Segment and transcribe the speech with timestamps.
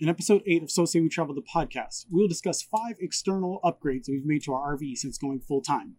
[0.00, 3.60] In episode 8 of So Say We Travel the podcast, we will discuss five external
[3.62, 5.96] upgrades that we've made to our RV since going full time.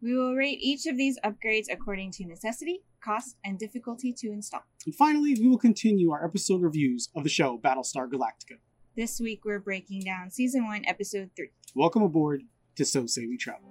[0.00, 4.62] We will rate each of these upgrades according to necessity, cost, and difficulty to install.
[4.86, 8.58] And finally, we will continue our episode reviews of the show Battlestar Galactica.
[8.94, 11.50] This week we're breaking down season 1, episode 3.
[11.74, 12.44] Welcome aboard
[12.76, 13.68] to So Say We Travel.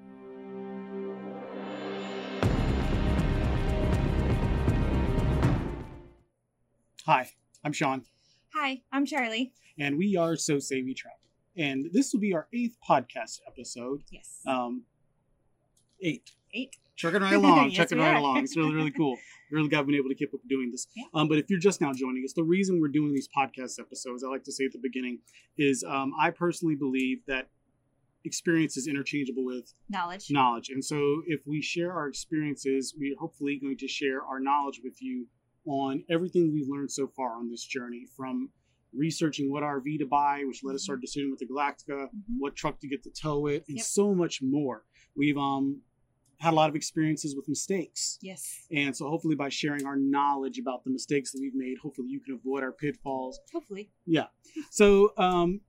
[7.06, 7.32] Hi,
[7.64, 8.04] I'm Sean,
[8.54, 9.54] Hi, I'm Charlie.
[9.80, 11.18] and we are So Say We Travel.
[11.58, 14.04] And this will be our eighth podcast episode.
[14.12, 14.40] Yes.
[14.48, 14.84] Um,
[16.02, 16.32] eight.
[16.54, 16.76] Eight.
[16.96, 18.18] Chucking right along, Yes, chucking right are.
[18.18, 18.38] along.
[18.40, 19.18] It's really, really cool.
[19.52, 20.88] Really glad we've been able to keep up doing this.
[20.96, 21.04] Yeah.
[21.14, 24.24] Um, but if you're just now joining us, the reason we're doing these podcast episodes,
[24.24, 25.20] I like to say at the beginning,
[25.58, 27.50] is um, I personally believe that
[28.24, 30.28] experience is interchangeable with Knowledge.
[30.30, 30.70] knowledge.
[30.70, 34.80] And so if we share our experiences, we are hopefully going to share our knowledge
[34.84, 35.26] with you
[35.66, 38.50] on everything we've learned so far on this journey from
[38.94, 42.38] researching what RV to buy, which led us to our decision with the Galactica, Mhm.
[42.40, 43.86] what truck to get to tow it, and Yep.
[43.86, 44.84] so much more.
[45.16, 45.82] We've um
[46.40, 48.18] had a lot of experiences with mistakes.
[48.24, 48.66] Yes.
[48.72, 52.20] And so hopefully by sharing our knowledge about the mistakes that we've made, hopefully you
[52.20, 53.40] can avoid our pitfalls.
[53.54, 53.92] Hopefully.
[54.08, 54.28] Yeah.
[54.72, 55.62] so um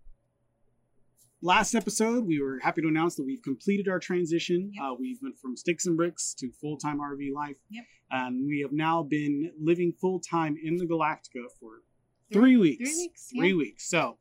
[1.42, 4.70] last episode we were happy to announce that we've completed our transition.
[4.74, 4.84] Yep.
[4.84, 7.56] Uh, we've went from sticks and bricks to full-time RV life.
[7.70, 7.84] Yep.
[8.12, 11.82] And we have now been living full-time in the Galactica for
[12.32, 12.88] three weeks.
[12.88, 13.28] Three weeks.
[13.36, 13.56] Three yeah.
[13.56, 13.90] weeks.
[13.90, 14.18] So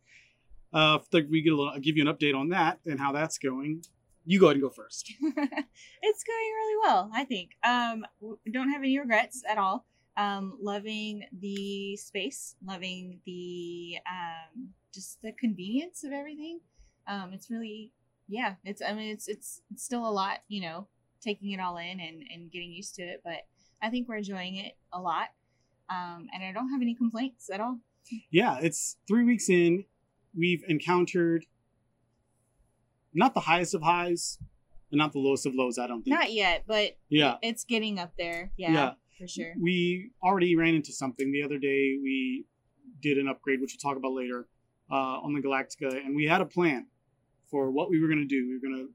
[0.74, 3.38] uh we get a little, I'll give you an update on that and how that's
[3.38, 3.84] going.
[4.26, 5.12] You go ahead and go first.
[5.22, 7.52] it's going really well, I think.
[7.64, 8.06] Um,
[8.52, 9.86] don't have any regrets at all.
[10.16, 16.60] Um, loving the space, loving the um, just the convenience of everything.
[17.08, 17.92] Um, it's really,
[18.28, 18.56] yeah.
[18.64, 20.88] It's I mean, it's it's it's still a lot, you know,
[21.22, 23.22] taking it all in and and getting used to it.
[23.24, 23.42] But
[23.82, 25.30] I think we're enjoying it a lot.
[25.90, 27.80] Um, and I don't have any complaints at all.
[28.32, 29.86] yeah, it's three weeks in.
[30.38, 31.46] We've encountered
[33.14, 34.38] not the highest of highs
[34.92, 36.16] and not the lowest of lows, I don't think.
[36.16, 37.36] Not yet, but yeah.
[37.42, 38.52] it's getting up there.
[38.58, 38.94] Yeah, Yeah.
[39.20, 39.54] for sure.
[39.60, 41.98] We already ran into something the other day.
[42.02, 42.46] We
[43.02, 44.48] did an upgrade, which we'll talk about later,
[44.92, 46.88] uh, on the Galactica, and we had a plan
[47.50, 48.48] for what we were going to do.
[48.48, 48.94] We were going to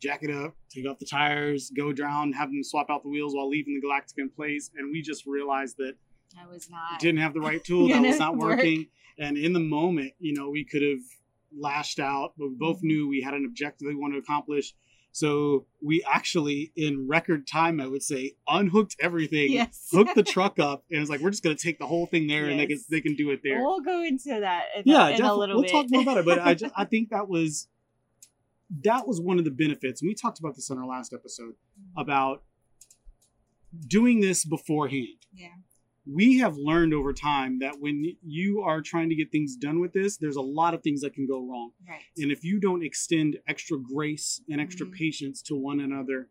[0.00, 3.34] jack it up, take off the tires, go down, have them swap out the wheels
[3.34, 5.94] while leaving the Galactica in place, and we just realized that
[6.40, 6.98] I was not.
[7.00, 8.56] didn't have the right tool that was not work.
[8.58, 8.86] working
[9.18, 10.98] and in the moment you know we could have
[11.56, 12.84] lashed out but we both Mhm.
[12.84, 14.74] knew we had an objective we wanted to accomplish
[15.14, 19.88] so we actually in record time i would say unhooked everything Yes.
[19.92, 22.26] hooked the truck up and it's like we're just going to take the whole thing
[22.26, 25.06] there and they can they can do it there We'll go into that in, yeah
[25.06, 25.70] a, in definitely we'll bit.
[25.70, 27.68] talk more about it but i just i think that was
[28.82, 31.54] that was one of the benefits and we talked about this on our last episode
[31.54, 32.02] mm.
[32.02, 32.42] about
[33.86, 35.48] doing this beforehand yeah.
[36.06, 39.92] We have learned over time that when you are trying to get things done with
[39.92, 41.70] this, there's a lot of things that can go wrong.
[41.88, 42.02] Right.
[42.18, 44.92] And if you don't extend extra grace and extra Mhm.
[44.92, 46.28] patience to one another,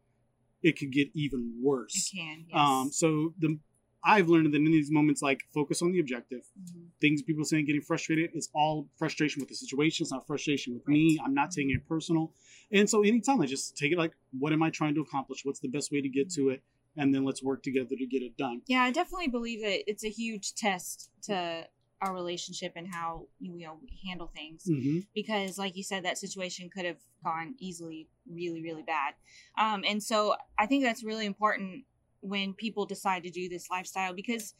[0.61, 1.95] it could get even worse.
[2.13, 2.45] It can.
[2.47, 2.55] Yes.
[2.57, 3.59] Um, so the
[4.05, 6.41] I've learned that in these moments, like focus on the objective.
[6.61, 6.87] Mhm.
[6.99, 10.03] Things people saying getting frustrated, it's all frustration with the situation.
[10.03, 11.17] It's not frustration with me.
[11.23, 12.33] I'm not taking it personal.
[12.69, 15.45] And so anytime I just take it like, what am I trying to accomplish?
[15.45, 16.61] What's the best way to get to it?
[16.95, 18.61] And then let's work together to get it done.
[18.67, 21.67] Yeah, I definitely believe that it's a huge test to
[22.01, 24.63] our relationship and how you know we handle things.
[24.65, 29.13] hmm because like you said that situation could have gone easily really really bad
[29.57, 31.85] um, and so i think that's really important
[32.21, 34.53] when people decide to do this lifestyle because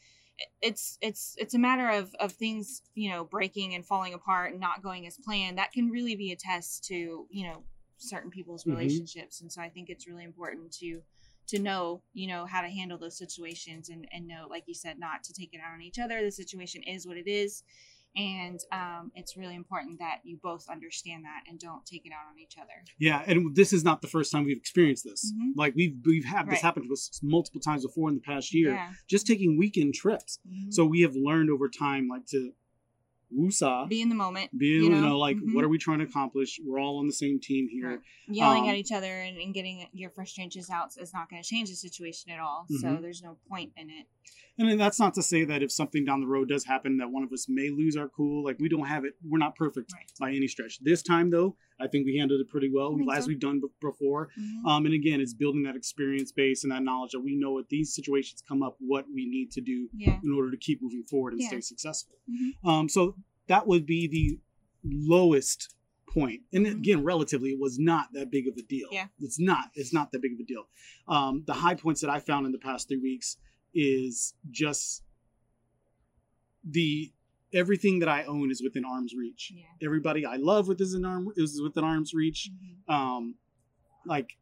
[0.62, 4.60] it's it's it's a matter of of things you know breaking and falling apart and
[4.60, 7.62] not going as planned that can really be a test to you know
[7.98, 8.70] certain people's Mhm.
[8.70, 11.02] relationships and so i think it's really important to
[11.48, 14.98] to know you know how to handle those situations and and know like you said
[14.98, 17.62] not to take it out on each other the situation is what it is
[18.16, 22.30] and um, it's really important that you both understand that and don't take it out
[22.32, 22.84] on each other.
[22.96, 25.32] Yeah, and this is not the first time we've experienced this.
[25.32, 25.50] Mhm.
[25.56, 26.62] Like we've we've had this Right.
[26.62, 28.70] happen to us multiple times before in the past year.
[28.74, 28.92] Yeah.
[29.08, 30.38] Just taking weekend trips.
[30.48, 30.72] Mhm.
[30.72, 32.52] So we have learned over time, like to
[33.32, 35.18] woosah, be in the moment, be you you know, know?
[35.18, 35.54] like Mhm.
[35.54, 36.60] what are we trying to accomplish?
[36.64, 37.88] We're all on the same team here.
[37.90, 38.00] Right.
[38.26, 41.48] yelling Um, at each other and, and getting your frustrations out is not going to
[41.48, 42.66] change the situation at all.
[42.80, 43.02] So Mhm.
[43.02, 44.06] there's no point in it.
[44.56, 47.22] And that's not to say that if something down the road does happen, that one
[47.24, 48.42] of us may lose our cool.
[48.44, 49.14] Like we don't have it.
[49.22, 50.10] We're not perfect Right.
[50.18, 50.78] by any stretch.
[50.80, 53.28] This time though, I think we handled it pretty well, as so.
[53.28, 54.30] we've done be- before.
[54.38, 54.64] Mhm.
[54.64, 57.68] Um, and again, it's building that experience base and that knowledge that we know if
[57.68, 60.20] these situations come up, what we need to do yeah.
[60.22, 61.48] in order to keep moving forward and Yeah.
[61.48, 62.16] stay successful.
[62.30, 62.68] Mhm.
[62.68, 63.16] Um, so
[63.48, 64.38] that would be the
[64.84, 65.74] lowest
[66.06, 66.42] point.
[66.52, 66.76] And Mhm.
[66.76, 68.88] again, relatively, it was not that big of a deal.
[68.92, 69.08] Yeah.
[69.18, 69.72] It's not.
[69.74, 70.68] It's not that big of a deal.
[71.08, 73.36] Um, the high points that I found in the past three weeks
[73.74, 75.02] is just
[76.62, 77.12] the
[77.54, 79.52] everything that I own is within arm's reach.
[79.54, 79.62] Yeah.
[79.86, 82.50] Everybody I love with is in arm is within arm's reach.
[82.88, 82.92] Mhm.
[82.94, 83.34] Um,
[84.04, 84.36] like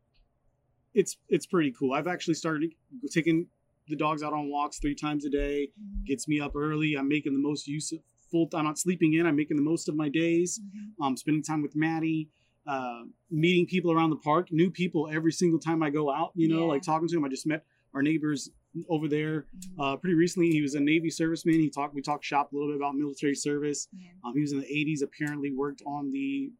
[0.94, 1.93] it's it's pretty cool.
[1.93, 2.75] I've actually started
[3.11, 3.47] taking
[3.88, 5.69] the dogs out on walks three times a day.
[5.81, 6.06] Mhm.
[6.06, 6.94] Gets me up early.
[6.97, 8.00] I'm making the most use of
[8.31, 8.49] full.
[8.55, 9.26] I'm not sleeping in.
[9.26, 10.59] I'm making the most of my days.
[10.61, 11.05] Mhm.
[11.05, 12.29] Um, spending time with Maddie.
[12.64, 16.31] Uh, meeting people around the park, new people every single time I go out.
[16.37, 16.64] You know, Yeah.
[16.67, 17.25] like talking to them.
[17.25, 18.50] I just met our neighbors
[18.88, 19.74] over there Mhm.
[19.78, 20.50] uh, pretty recently.
[20.50, 21.54] He was a Navy serviceman.
[21.60, 21.94] He talked.
[21.94, 23.88] We talked shop a little bit about military service.
[23.96, 24.08] Yeah.
[24.24, 25.02] Um, he was in the 80s.
[25.02, 26.52] Apparently, worked on the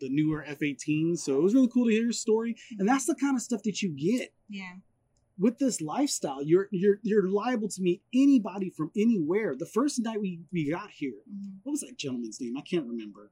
[0.00, 1.18] the newer F-18s.
[1.22, 2.56] So it was really cool to hear his story.
[2.78, 4.76] And that's the kind of stuff that you get Yeah.
[5.38, 6.42] with this lifestyle.
[6.42, 9.54] You're you're you're liable to meet anybody from anywhere.
[9.54, 11.58] The first night we we got here, Mhm.
[11.64, 12.56] what was that gentleman's name?
[12.56, 13.30] I can't remember.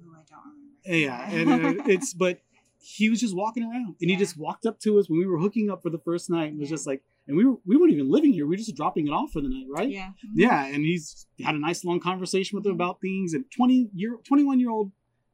[0.00, 0.96] Oh, I don't remember.
[0.96, 2.40] Yeah, and uh, it's but
[2.80, 5.38] he was just walking around, and he just walked up to us when we were
[5.38, 6.74] hooking up for the first night, and was Yeah.
[6.74, 8.46] just like, and we were we weren't even living here.
[8.46, 9.90] We were just dropping it off for the night, right?
[9.90, 10.08] Yeah.
[10.24, 10.32] Mhm.
[10.34, 12.76] Yeah, and he's had a nice long conversation with him Mhm.
[12.76, 13.34] about things.
[13.34, 14.92] And twenty year, twenty one year old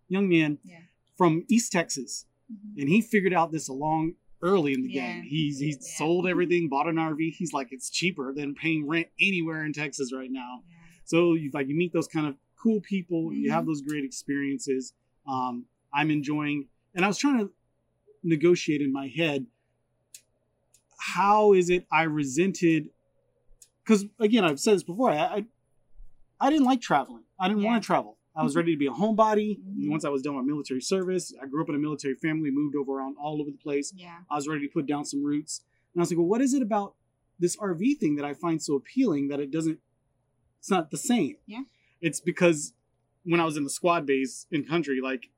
[0.08, 0.80] young man Yeah.
[1.16, 2.80] from East Texas, Mhm.
[2.80, 5.14] and he figured out this along early in the Yeah.
[5.14, 5.22] game.
[5.24, 5.96] He's he's Yeah.
[5.98, 7.30] sold everything, bought an RV.
[7.30, 10.62] He's like, it's cheaper than paying rent anywhere in Texas right now.
[10.68, 10.76] Yeah.
[11.04, 13.32] So you like you meet those kind of cool people.
[13.32, 13.68] You have Mhm.
[13.68, 14.94] those great experiences.
[15.26, 17.50] Um, I'm enjoying, and I was trying to
[18.22, 19.46] negotiate in my head.
[20.98, 22.90] How is it I resented?
[23.84, 25.10] Because again, I've said this before.
[25.10, 25.44] I, I
[26.40, 27.22] I didn't like traveling.
[27.38, 27.70] I didn't Yeah.
[27.70, 28.18] want to travel.
[28.36, 28.56] I was Mhm.
[28.56, 29.60] ready to be a homebody.
[29.60, 29.88] Mhm.
[29.90, 32.74] Once I was done with military service, I grew up in a military family, moved
[32.74, 33.92] over around all over the place.
[33.94, 34.22] Yeah.
[34.30, 35.64] I was ready to put down some roots.
[35.94, 36.96] And I was like, well, what is it about
[37.38, 39.78] this RV thing that I find so appealing that it doesn't,
[40.58, 41.36] it's not the same?
[41.46, 41.62] Yeah.
[42.00, 42.74] It's because
[43.22, 45.30] when I was in the squad base in country, like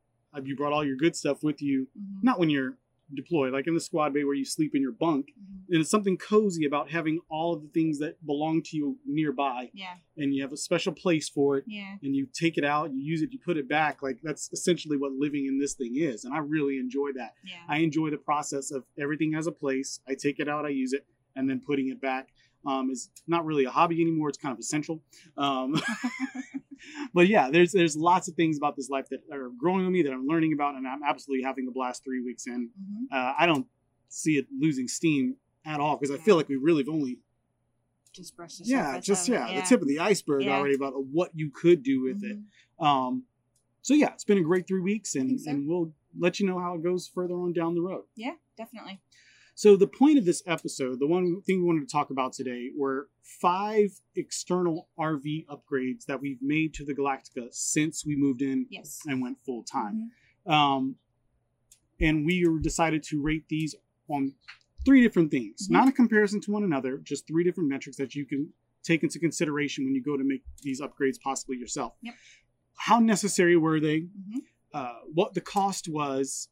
[0.45, 2.23] you brought all your good stuff with you, Mhm.
[2.25, 2.77] not when you're
[3.15, 5.29] deployed, like in the squad bay where you sleep in your bunk.
[5.29, 5.65] Mhm.
[5.71, 9.71] And it's something cozy about having all of the things that belong to you nearby
[9.73, 9.95] Yeah.
[10.17, 11.99] and you have a special place for it Yeah.
[12.03, 14.03] and you take it out, you use it, you put it back.
[14.03, 16.25] Like that's essentially what living in this thing is.
[16.25, 17.35] And I really enjoy that.
[17.45, 17.63] Yeah.
[17.69, 20.01] I enjoy the process of everything has a place.
[20.09, 21.07] I take it out, I use it,
[21.37, 22.31] and then putting it back
[22.67, 24.29] um, is not really a hobby anymore.
[24.29, 25.03] It's kind of essential.
[25.37, 25.81] Um,
[27.15, 30.03] but yeah, there's there's lots of things about this life that are growing on me
[30.03, 32.71] that I'm learning about, and I'm absolutely having a blast three weeks in.
[32.81, 33.05] Mhm.
[33.17, 33.67] Uh, I don't
[34.09, 37.19] see it losing steam at all because I feel like we really have only
[38.13, 39.33] Just brush the yeah just it.
[39.33, 40.57] yeah, the tip of the iceberg Yeah.
[40.57, 42.39] already about what you could do with it.
[42.81, 42.85] Mhm.
[42.85, 43.25] Um,
[43.83, 45.51] so yeah, it's been a great three weeks, and, so.
[45.51, 48.05] and we'll let you know how it goes further on down the road.
[48.17, 49.01] Yeah, definitely.
[49.59, 52.71] So the point of this episode, the one thing we wanted to talk about today,
[52.77, 58.67] were five external RV upgrades that we've made to the Galactica since we moved in
[58.71, 59.01] Yes.
[59.07, 60.11] and went full time.
[60.47, 60.53] Mhm.
[60.53, 60.97] Um,
[61.99, 63.75] and we decided to rate these
[64.09, 64.35] on
[64.85, 65.73] three different things, Mhm.
[65.73, 69.19] not a comparison to one another, just three different metrics that you can take into
[69.19, 71.95] consideration when you go to make these upgrades possibly yourself.
[72.03, 72.15] Yep.
[72.75, 74.03] How necessary were they?
[74.03, 74.43] Mhm.
[74.75, 76.51] Uh, what the cost was,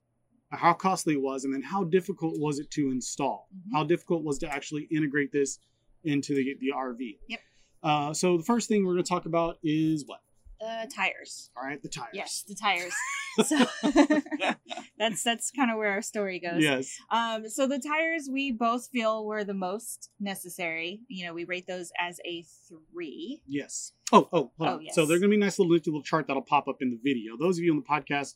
[0.57, 3.49] how costly it was, and then how difficult was it to install?
[3.55, 3.73] Mhm.
[3.73, 5.59] How difficult was to actually integrate this
[6.05, 7.19] into the, the RV?
[7.29, 7.41] Yep.
[7.83, 10.21] Uh, so the first thing we're going to talk about is what?
[10.65, 11.51] Uh, tires.
[11.57, 12.11] All right, the tires.
[12.15, 12.95] Yes, the tires.
[13.45, 13.67] so
[14.99, 16.63] that's that's kind of where our story goes.
[16.63, 16.97] yes.
[17.11, 21.01] Um, so the tires we both feel were the most necessary.
[21.09, 23.43] You know, we rate those as a three.
[23.47, 23.93] Yes.
[24.13, 24.83] Oh, oh, hold Oh, on.
[24.85, 24.95] yes.
[24.95, 27.37] So there's gonna be a nice little little chart that'll pop up in the video.
[27.39, 28.35] Those of you on the podcast,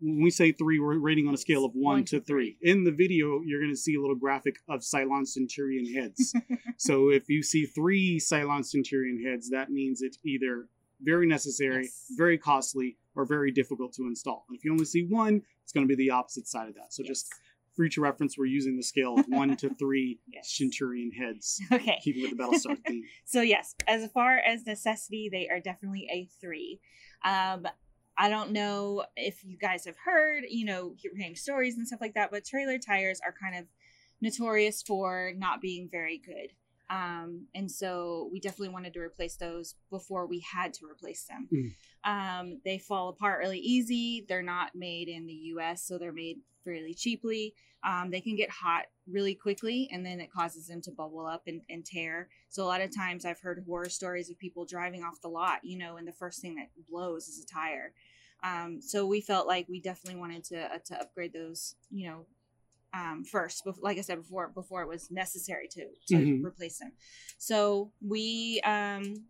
[0.00, 2.56] when we say three, we're rating on a scale of one, One to to three.
[2.62, 6.34] In the video, you're gonna see a little graphic of Cylon Centurion heads.
[6.78, 10.68] so if you see three Cylon Centurion heads, that means it's either
[11.02, 12.06] very necessary, Yes.
[12.16, 14.44] very costly, or very difficult to install.
[14.48, 16.92] And if you only see one, it's gonna be the opposite side of that.
[16.92, 17.28] So just
[17.74, 20.50] for future reference, we're using the scale of one to three Yes.
[20.56, 21.60] Centurion heads.
[21.72, 21.98] Okay.
[22.02, 23.04] Keeping with the Battlestar theme.
[23.26, 26.80] So yes, as far as necessity, they are definitely a three.
[27.24, 27.66] Um,
[28.16, 32.00] I don't know if you guys have heard, you know, you're hearing stories and stuff
[32.00, 33.66] like that, but trailer tires are kind of
[34.20, 36.52] notorious for not being very good.
[36.90, 41.48] Um, and so we definitely wanted to replace those before we had to replace them.
[42.04, 44.26] Um, they fall apart really easy.
[44.28, 47.54] They're not made in the US, so they're made fairly cheaply.
[47.82, 51.42] Um, they can get hot really quickly and then it causes them to bubble up
[51.46, 52.28] and, and tear.
[52.50, 55.60] So a lot of times I've heard horror stories of people driving off the lot,
[55.64, 57.94] you know, and the first thing that blows is a tire.
[58.42, 62.26] Um, so we felt like we definitely wanted to uh, to upgrade those, you know,
[62.94, 63.62] um, first.
[63.80, 66.44] Like I said before, before it was necessary to to Mhm.
[66.44, 66.92] replace them.
[67.38, 69.24] So we um,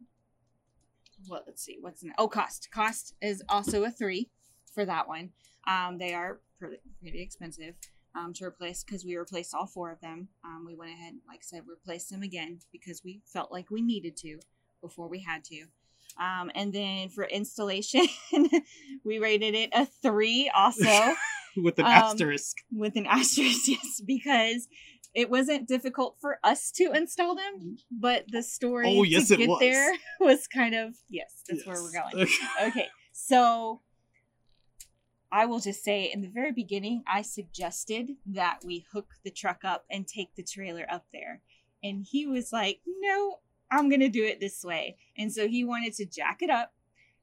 [1.29, 2.69] well, let's see, what's in oh cost.
[2.73, 4.31] Cost is also a three
[4.75, 5.31] for that one.
[5.69, 7.75] Um, they are pretty, pretty expensive
[8.15, 10.29] um, to replace because we replaced all four of them.
[10.45, 13.83] Um, we went ahead, like I said, replaced them again because we felt like we
[13.83, 14.41] needed to.
[14.83, 15.67] before we had to.
[16.19, 18.07] Um, and then for installation,
[19.05, 21.15] we rated it a three also
[21.57, 22.57] with an Um, asterisk.
[22.73, 24.67] with an asterisk, yes, because
[25.15, 29.49] it wasn't difficult for us to install them, but the story Oh, yes, to get
[29.49, 29.61] was.
[29.61, 32.23] there was kind of yes, that's where we're going.
[32.27, 32.69] Okay.
[32.69, 33.83] Okay, so
[35.33, 39.65] I will just say in the very beginning, I suggested that we hook the truck
[39.65, 41.41] up and take the trailer up there.
[41.83, 43.39] And he was like, no,
[43.71, 44.97] I'm going to do it this way.
[45.17, 46.73] And so he wanted to jack it up,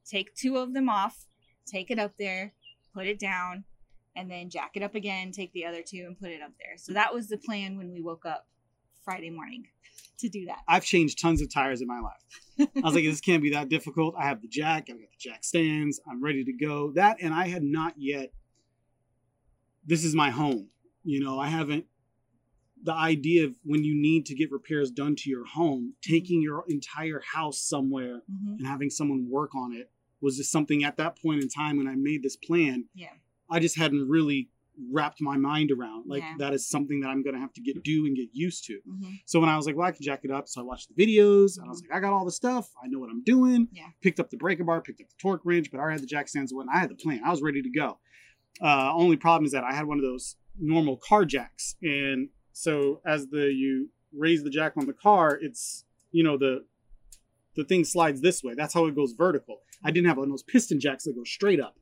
[0.06, 1.26] take two of them off,
[1.66, 2.54] take it up there,
[2.94, 3.66] put it down,
[4.16, 6.78] and then jack it up again, take the other two and put it up there.
[6.78, 8.48] So that was the plan when we woke up
[9.04, 9.68] Friday morning
[10.20, 10.60] to do that.
[10.68, 12.70] I've changed tons of tires in my life.
[12.76, 14.16] I was like, this can't be that difficult.
[14.18, 16.92] I have the jack, I've got the jack stands, I'm ready to go.
[16.94, 18.32] That, and I had not yet,
[19.86, 20.68] this is my home.
[21.04, 21.86] You know, I haven't,
[22.84, 26.64] the idea of when you need to get repairs done to your home, taking your
[26.68, 28.58] entire house somewhere Mhm.
[28.60, 31.88] and having someone work on it was just something at that point in time when
[31.88, 32.86] I made this plan.
[32.94, 33.14] Yeah.
[33.50, 34.50] I just hadn't really
[34.92, 36.06] wrapped my mind around.
[36.08, 36.36] Like, Yeah.
[36.40, 38.80] that is something that I'm to have to get do and get used to.
[38.88, 39.20] Mhm.
[39.26, 40.48] So when I was like, well, I can jack it up.
[40.48, 42.72] So I watched the videos and I was like, I got all the stuff.
[42.84, 43.68] I know what I'm doing.
[43.72, 43.88] Yeah.
[44.02, 46.08] Picked up the breaker bar, picked up the torque wrench, but I already had the
[46.08, 47.22] jack stands and I had the plan.
[47.26, 48.00] I was ready to go.
[48.62, 51.76] Uh, only problem is that I had one of those normal car jacks.
[51.82, 56.66] And so as the you raise the jack on the car, it's you know the
[57.56, 58.54] the thing slides this way.
[58.56, 59.62] That's how it goes vertical.
[59.84, 61.80] I didn't have one of those piston jacks that go straight up.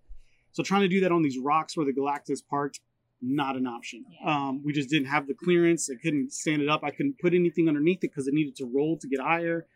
[0.56, 2.80] So trying to do that on these rocks where the Galactica's parked,
[3.22, 4.06] not an option.
[4.22, 4.34] Yeah.
[4.48, 5.90] Um, we just didn't have the clearance.
[5.92, 6.82] I couldn't stand it up.
[6.82, 9.68] I couldn't put anything underneath it because it needed to roll to get higher.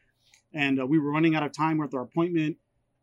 [0.54, 2.56] And uh, we were running out of time with our appointment.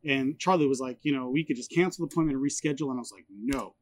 [0.07, 2.89] And Charlie was like, you know, we could just cancel the appointment and reschedule.
[2.89, 3.75] And I was like, no,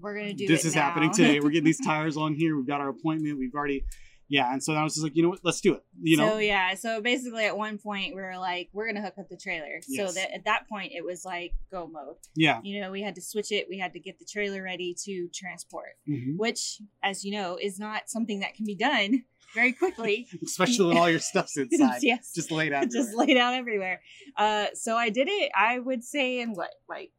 [0.00, 0.82] We're going to do this is now.
[0.82, 1.40] happening today.
[1.40, 2.56] We're getting these tires on here.
[2.56, 3.38] We've got our appointment.
[3.40, 3.84] We've already,
[4.32, 4.50] yeah.
[4.52, 5.40] And so I was just like, you know what?
[5.44, 5.84] Let's do it.
[6.00, 9.14] You know, so yeah, so basically at one point we were like, we're gonna hook
[9.18, 9.80] up the trailer.
[9.86, 10.08] Yes.
[10.08, 12.16] So that at that point it was like go mode.
[12.34, 12.60] yeah.
[12.62, 13.66] You know, we had to switch it.
[13.68, 16.36] We had to get the trailer ready to transport, Mhm.
[16.38, 19.24] which, as you know, is not something that can be done
[19.54, 20.26] very quickly.
[20.42, 21.98] Especially when all your stuff's inside.
[22.02, 22.90] yes, Just laid out.
[22.90, 24.00] just laid out everywhere.
[24.36, 25.52] Uh, so I did it.
[25.54, 27.12] I would say in what, like,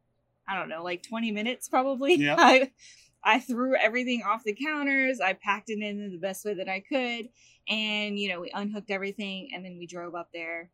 [0.48, 2.16] I don't know, like twenty minutes probably.
[2.16, 2.38] Yep.
[2.40, 2.72] I
[3.24, 5.20] I threw everything off the counters.
[5.20, 7.30] I packed it in the best way that I could,
[7.70, 10.70] and you know we unhooked everything, and then we drove up there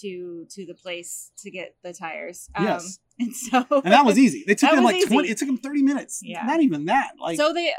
[0.00, 2.48] to to the place to get the tires.
[2.54, 2.98] Um, Yes.
[3.20, 4.44] and so and that was easy.
[4.46, 6.20] They took them like 20, it took them 30 minutes.
[6.22, 6.46] Yeah.
[6.46, 7.14] Not even that.
[7.20, 7.72] Like, so they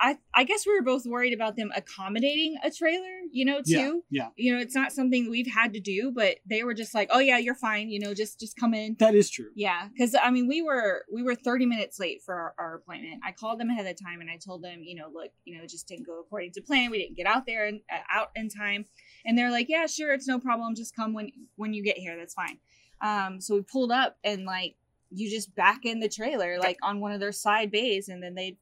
[0.00, 4.04] I I guess we were both worried about them accommodating a trailer, you know, too.
[4.10, 4.28] yeah, yeah.
[4.36, 7.18] You know, it's not something we've had to do, but they were just like, "Oh
[7.18, 9.50] yeah, you're fine, you know, just just come in." That is true.
[9.54, 13.20] Yeah, because I mean, we were we were thirty minutes late for our, our appointment.
[13.24, 15.64] I called them ahead of time and I told them, you know, look, you know,
[15.64, 16.90] it just didn't go according to plan.
[16.90, 18.86] We didn't get out there and uh, out in time,
[19.26, 20.74] and they're like, yeah, sure, it's no problem.
[20.74, 22.16] Just come when when you get here.
[22.16, 22.58] That's fine.
[23.02, 24.76] Um, so we pulled up and like
[25.10, 28.34] you just back in the trailer like on one of their side bays, and then
[28.34, 28.56] they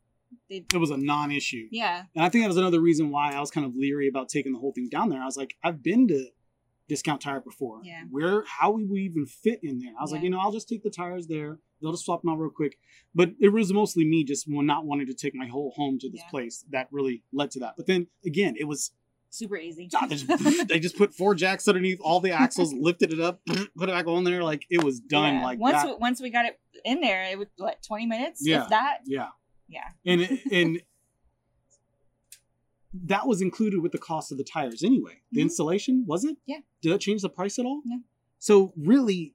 [0.51, 1.69] they It was a non issue.
[1.71, 4.29] yeah And I think that was another reason why I was kind of leery about
[4.29, 5.21] taking the whole thing down there.
[5.23, 6.27] I was like, I've been to
[6.89, 7.81] Discount Tire before.
[7.85, 8.03] Yeah.
[8.11, 9.93] Where, how would we even fit in there?
[9.99, 11.59] I was like, you know, I'll just take the tires there.
[11.81, 12.77] They'll just swap them out real quick.
[13.15, 16.21] But it was mostly me just not wanting to take my whole home to this
[16.23, 16.31] Yeah.
[16.31, 17.75] place that really led to that.
[17.79, 18.91] But then again, it was
[19.35, 19.89] super easy.
[19.89, 23.41] God, they, just, they just put four jacks underneath all the axles, lifted it up,
[23.47, 24.43] put it back on there.
[24.43, 25.37] Like it was done.
[25.37, 25.45] Yeah.
[25.45, 25.87] Like once that.
[25.87, 28.41] we, once we got it in there, it was what twenty minutes.
[28.45, 28.67] Yeah.
[28.71, 28.99] That.
[29.07, 29.29] yeah.
[29.69, 29.89] Yeah.
[30.05, 30.83] and it- and
[33.07, 35.23] that was included with the cost of the tires anyway.
[35.33, 35.45] The Mhm.
[35.45, 36.37] installation was it?
[36.47, 36.59] Yeah.
[36.81, 37.83] Did that change the price at all?
[37.85, 38.01] No.
[38.39, 39.35] So really,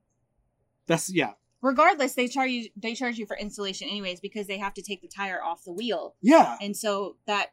[0.87, 4.73] that's yeah, regardless they charge you they charge you for installation anyways because they have
[4.75, 6.57] to take the tire off the wheel yeah.
[6.61, 7.47] and so that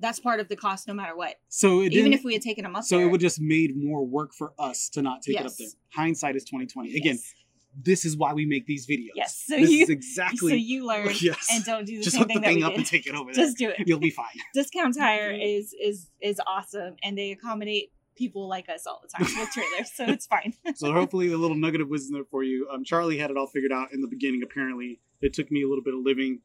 [0.00, 2.64] that's part of the cost no matter what So it even if we had taken
[2.64, 5.38] them up so there, it would just made more work for us to not take
[5.38, 5.68] it up there.
[5.94, 6.96] Hindsight is twenty twenty.
[6.96, 7.34] Again, yes,
[7.80, 9.10] this is why we make these videos.
[9.14, 9.44] yes.
[9.46, 11.46] so this you is exactly so you learn yes.
[11.52, 12.86] and don't do the just same hook the thing that thing we up did and
[12.86, 13.44] take it over there.
[13.44, 14.26] just do it You'll be fine.
[14.54, 19.26] discount tire is is is awesome and they accommodate people like us all the time
[19.38, 22.68] with trailers so it's fine so hopefully a little nugget of wisdom there for you.
[22.72, 24.42] Um, Charlie had it all figured out in the beginning.
[24.42, 26.40] Apparently, it took me a little bit of living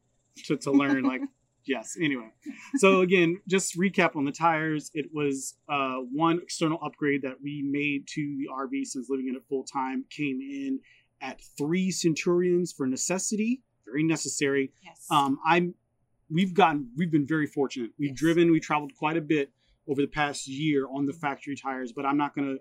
[0.46, 1.04] to, to learn.
[1.04, 1.22] like,
[1.66, 1.98] yes.
[2.00, 2.30] Anyway,
[2.78, 4.92] so again, just recap on the tires.
[4.94, 9.36] It was uh, one external upgrade that we made to the RV since living in
[9.36, 10.06] it full time.
[10.10, 10.80] Came in
[11.22, 14.72] at three Centurions for necessity, very necessary.
[14.84, 15.76] yes Um, I'm
[16.30, 17.92] we've gotten we've been very fortunate.
[18.00, 18.20] We've Yes.
[18.20, 19.52] driven, we traveled quite a bit
[19.88, 22.56] over the past year on the factory tires, but I'm not gonna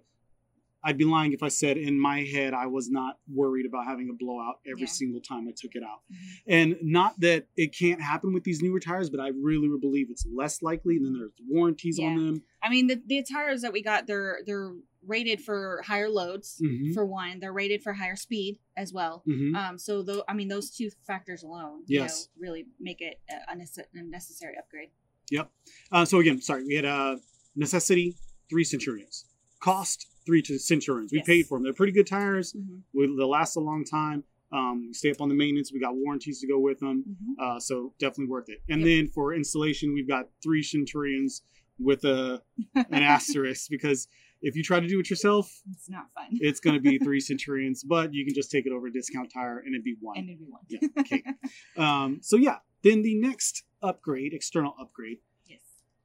[0.85, 4.11] I'd be lying if I said in my head I was not worried about having
[4.11, 4.87] a blowout every Yeah.
[4.89, 6.03] single time I took it out.
[6.13, 6.17] Mhm.
[6.47, 10.27] And not that it can't happen with these newer tires, but I really believe it's
[10.31, 10.97] less likely.
[10.97, 12.43] And then there's warranties on them.
[12.63, 14.75] I mean, the, the tires that we got, they're they're
[15.07, 16.61] rated for higher loads.
[16.65, 16.95] Mhm.
[16.95, 19.23] For one, they're rated for higher speed as well.
[19.27, 19.55] Mhm.
[19.55, 22.29] Um, so though, I mean, those two factors alone, Yes.
[22.37, 24.91] you know, really make it a, a necessary upgrade.
[25.31, 25.51] Yep.
[25.93, 27.19] Uh, so again, sorry, we had uh,
[27.55, 28.17] necessity
[28.51, 29.27] three Centurions,
[29.61, 31.13] cost three to Centurions.
[31.13, 31.27] We Yes.
[31.27, 31.65] paid for them.
[31.65, 32.53] They're pretty good tires.
[32.53, 32.77] Mm-hmm.
[32.95, 34.25] We, they'll last a long time.
[34.53, 35.73] Um, stay up on the maintenance.
[35.73, 37.05] We got warranties to go with them.
[37.09, 37.33] Mm-hmm.
[37.57, 38.63] Uh, so definitely worth it.
[38.69, 38.87] And Yep.
[38.87, 41.43] then for installation, we've got three Centurions
[41.79, 42.41] with a
[42.75, 44.07] an asterisk because
[44.43, 46.27] if you try to do it yourself, It's not fun.
[46.33, 49.33] it's going to be three Centurions, but you can just take it over a discount
[49.33, 50.19] tire and it'd be one.
[50.19, 50.61] and it'd be one.
[50.69, 51.23] Yeah, okay.
[51.77, 55.19] um, so yeah, then the next upgrade, external upgrade.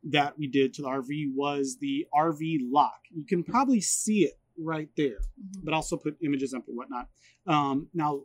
[0.03, 3.01] That we did to the RV was the RV lock.
[3.11, 5.63] You can probably see it right there, Mhm.
[5.65, 7.09] but also put images up and whatnot.
[7.45, 8.23] Um, now,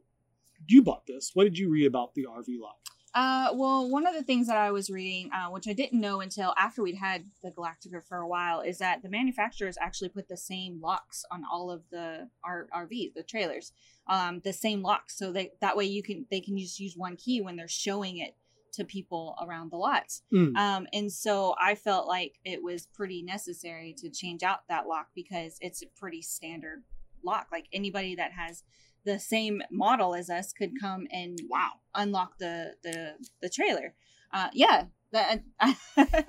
[0.69, 1.31] you bought this.
[1.35, 2.79] What did you read about the RV lock?
[3.13, 6.21] Uh, well, one of the things that I was reading, uh, which I didn't know
[6.21, 10.27] until after we'd had the Galactica for a while, is that the manufacturers actually put
[10.27, 13.73] the same locks on all of the R- RVs, the trailers,
[14.09, 17.15] um, the same locks, so they that way you can they can just use one
[17.17, 18.37] key when they're showing it
[18.75, 20.23] to people around the lots.
[20.33, 20.57] Mm.
[20.57, 25.09] Um, and so I felt like it was pretty necessary to change out that lock
[25.15, 26.83] because it's a pretty standard
[27.25, 27.49] lock.
[27.53, 28.63] Like anybody that has
[29.05, 31.73] the same model as us could come and Wow.
[31.95, 33.95] unlock the the the trailer.
[34.33, 35.43] Uh, yeah, that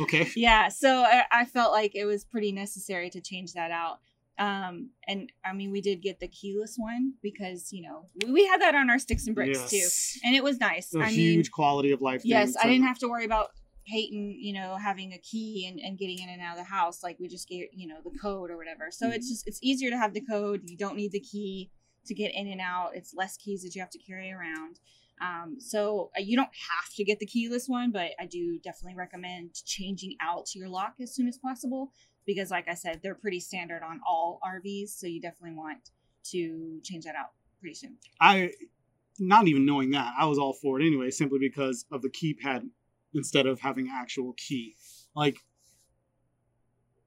[0.00, 0.28] Okay.
[0.36, 0.68] yeah.
[0.68, 4.00] So I, I felt like it was pretty necessary to change that out.
[4.38, 8.46] Um, and I mean, we did get the keyless one because you know we, we
[8.46, 9.88] had that on our sticks and bricks too,
[10.24, 10.94] and it was nice.
[10.94, 12.22] A I huge mean, quality of life.
[12.22, 12.30] thing.
[12.30, 13.50] yes, I didn't have to worry about
[13.86, 17.02] Peyton, you know, having a key and, and getting in and out of the house.
[17.02, 18.88] Like we just get, you know, the code or whatever.
[18.90, 20.62] So it's just it's easier to have the code.
[20.64, 21.70] You don't need the key
[22.06, 22.90] to get in and out.
[22.94, 24.80] It's less keys that you have to carry around.
[25.20, 28.96] Um, so uh, you don't have to get the keyless one, but I do definitely
[28.96, 31.92] recommend changing out your lock as soon as possible
[32.26, 34.90] because, like I said, they're pretty standard on all RVs.
[34.90, 35.90] So you definitely want
[36.32, 37.30] to change that out
[37.60, 37.96] pretty soon.
[38.20, 38.50] I,
[39.18, 42.68] not even knowing that, I was all for it anyway, simply because of the keypad
[43.14, 44.74] instead of having actual key.
[45.14, 45.38] Like,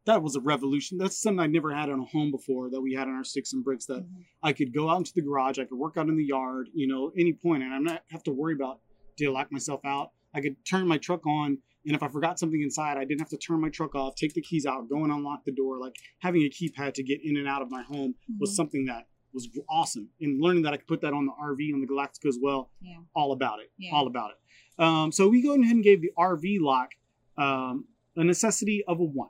[0.06, 0.98] that was a revolution.
[0.98, 3.54] That's something I never had on a home before that we had on our sticks
[3.54, 4.26] and bricks that Mhm.
[4.42, 6.88] I could go out into the garage, I could work out in the yard, you
[6.88, 8.82] know, any point, and I'm not have to worry about
[9.18, 10.12] did I lock myself out.
[10.34, 13.30] I could turn my truck on, and if I forgot something inside, I didn't have
[13.30, 15.80] to turn my truck off, take the keys out, go and unlock the door.
[15.80, 18.56] Like having a keypad to get in and out of my home was Mhm.
[18.56, 20.10] something that was awesome.
[20.22, 22.70] And learning that I could put that on the RV on the Galactica as well,
[22.80, 22.98] Yeah.
[23.16, 23.92] all about it, Yeah.
[23.96, 24.84] all about it.
[24.84, 26.92] Um, so we go ahead and gave the RV lock
[27.38, 29.30] um, a necessity of a one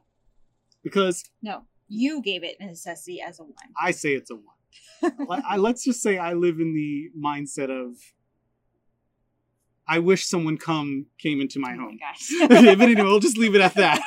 [0.83, 3.53] because No, you gave it a necessity as a one.
[3.79, 5.41] I say it's a one.
[5.47, 7.97] I, let's just say I live in the mindset of
[9.89, 11.97] I wish someone come came into my Oh home.
[11.99, 12.29] gosh.
[12.47, 14.01] but anyway, we'll just leave it at that.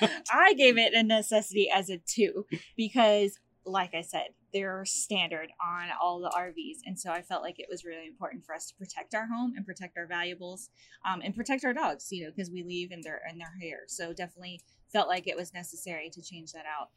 [0.32, 5.88] I gave it a necessity as a two because, like I said, they're standard on
[6.00, 6.78] all the RVs.
[6.86, 9.54] And so I felt like it was really important for us to protect our home
[9.56, 10.68] and protect our valuables
[11.04, 13.80] um, and protect our dogs, you know, because we leave and they're, and they're here.
[13.88, 14.60] So definitely
[14.92, 16.90] felt like it was necessary to change that out.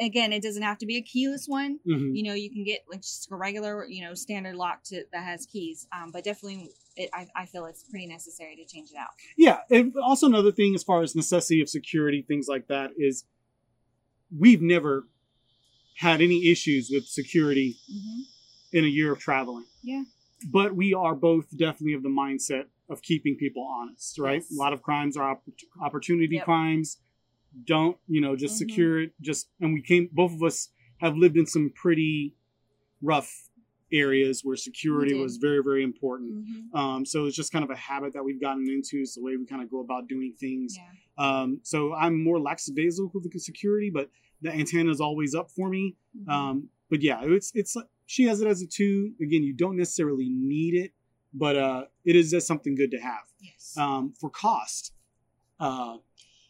[0.00, 1.80] Again, it doesn't have to be a keyless one.
[1.86, 2.12] Mhm.
[2.16, 5.24] You know, you can get like just a regular, you know, standard lock to that
[5.24, 5.86] has keys.
[5.94, 9.08] Um, but definitely, it, I, I feel it's pretty necessary to change it out.
[9.36, 13.24] Yeah, and also another thing as far as necessity of security, things like that, is
[14.36, 15.06] we've never
[15.96, 18.20] had any issues with security Mm-hmm.
[18.78, 19.64] in a year of traveling.
[19.82, 20.04] Yeah.
[20.50, 24.42] But we are both definitely of the mindset of keeping people honest, right?
[24.42, 24.50] Yes.
[24.52, 25.42] A lot of crimes are opp-
[25.80, 26.44] opportunity Yep.
[26.44, 26.98] crimes.
[27.64, 28.58] Don't, you know, just Mhm.
[28.58, 29.12] secure it.
[29.20, 32.34] Just, and we came, both of us have lived in some pretty
[33.02, 33.48] rough
[33.92, 36.32] areas where security was very, very important.
[36.34, 36.76] Mm-hmm.
[36.78, 38.98] Um, so it's just kind of a habit that we've gotten into.
[38.98, 40.76] It's the way we kind of go about doing things.
[40.76, 41.40] Yeah.
[41.40, 45.68] Um, so I'm more lackadaisical with the security, but the antenna is always up for
[45.68, 45.96] me.
[46.16, 46.32] Mhm.
[46.32, 47.76] Um, but yeah, it's it's
[48.06, 49.12] she has it as a two.
[49.20, 50.92] Again, you don't necessarily need it,
[51.32, 53.24] but uh, it is just something good to have.
[53.40, 53.74] yes.
[53.78, 54.92] Um, for cost,
[55.60, 55.96] uh,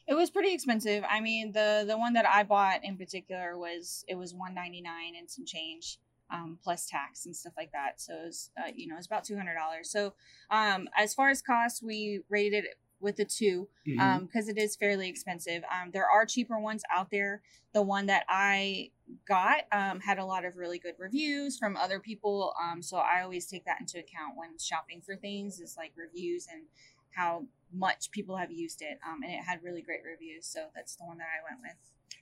[0.08, 1.04] It was pretty expensive.
[1.08, 4.80] I mean, the the one that I bought in particular was it was one ninety
[4.80, 5.98] nine and some change,
[6.32, 8.00] um, plus tax and stuff like that.
[8.00, 9.90] So it was, uh, you know, it's about two hundred dollars.
[9.90, 10.14] So
[10.50, 13.98] um, as far as cost, we rated it with a two mhm.
[14.00, 17.42] um because it is fairly expensive um there are cheaper ones out there
[17.74, 18.88] the one that i
[19.26, 23.20] got um had a lot of really good reviews from other people um so i
[23.20, 26.62] always take that into account when shopping for things is like reviews and
[27.10, 30.94] how much people have used it um and it had really great reviews so that's
[30.94, 31.76] the one that i went with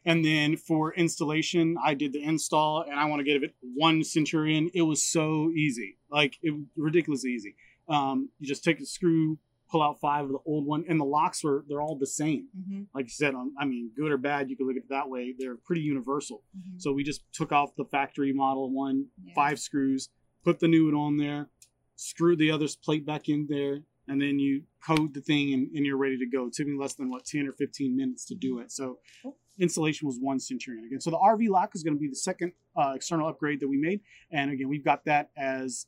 [0.05, 4.03] and then for installation, I did the install, and I want to give it one
[4.05, 4.71] Centurion.
[4.75, 7.55] It was so easy, like it ridiculously easy.
[7.89, 9.39] Um, you just take a screw,
[9.71, 12.49] pull out five of the old one, and the locks were they're all the same.
[12.59, 14.89] Mhm, Like you said, on I mean, good or bad, you can look at it
[14.91, 15.35] that way.
[15.39, 16.43] They're pretty universal.
[16.57, 16.81] mhm.
[16.81, 19.35] So we just took off the factory model one, Yeah.
[19.35, 20.09] five screws,
[20.45, 21.51] put the new one on there,
[21.97, 25.85] screw the other plate back in there, and then you code the thing and, and
[25.87, 26.47] you're ready to go.
[26.47, 28.73] It took me less than what 10 or 15 minutes to do it.
[28.73, 29.37] So Cool.
[29.61, 31.01] Installation was one Centurion again.
[31.01, 33.77] So the RV lock is going to be the second uh, external upgrade that we
[33.77, 34.01] made.
[34.31, 35.87] And again, we've got that as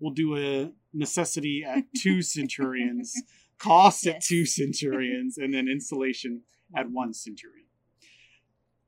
[0.00, 3.14] we'll do a necessity at two Centurions,
[3.58, 6.42] cost at two Centurions, and then installation
[6.76, 7.66] at one Centurion.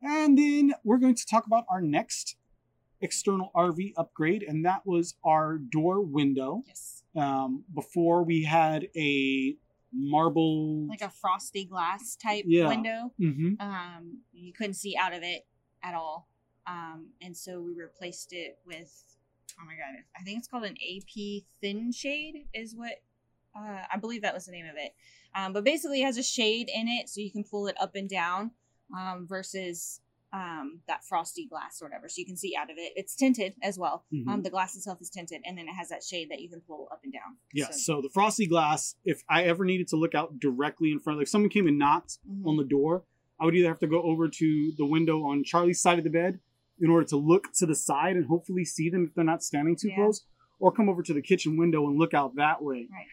[0.02, 2.36] And then we're going to talk about our next
[3.00, 6.62] external RV upgrade, and that was our door window.
[6.66, 7.02] Yes.
[7.16, 9.56] Um, before we had a
[9.92, 10.86] marble.
[10.88, 12.68] Like a frosty glass type Yeah.
[12.68, 13.12] window.
[13.20, 13.60] Mhm.
[13.60, 15.46] Um, you couldn't see out of it
[15.82, 16.28] at all.
[16.66, 19.04] Um, and so we replaced it with,
[19.60, 23.02] oh my god, I think it's called an AP thin shade, is what
[23.56, 24.94] uh, I believe that was the name of it.
[25.34, 27.96] Um, but basically, it has a shade in it, so you can pull it up
[27.96, 28.52] and down
[28.96, 30.00] um, versus
[30.32, 32.08] um, that frosty glass or whatever.
[32.08, 32.92] So you can see out of it.
[32.96, 34.04] It's tinted as well.
[34.12, 34.28] Mhm.
[34.28, 36.60] Um, the glass itself is tinted, and then it has that shade that you can
[36.60, 37.36] pull up and down.
[37.52, 37.84] Yes.
[37.84, 41.18] So, So, the frosty glass, if I ever needed to look out directly in front,
[41.18, 42.46] like if someone came and knocked mhm.
[42.46, 43.04] on the door,
[43.40, 46.10] I would either have to go over to the window on Charlie's side of the
[46.10, 46.38] bed
[46.80, 49.74] in order to look to the side and hopefully see them if they're not standing
[49.76, 49.96] too Yeah.
[49.96, 50.24] close,
[50.60, 52.86] or come over to the kitchen window and look out that way.
[52.90, 53.06] Right.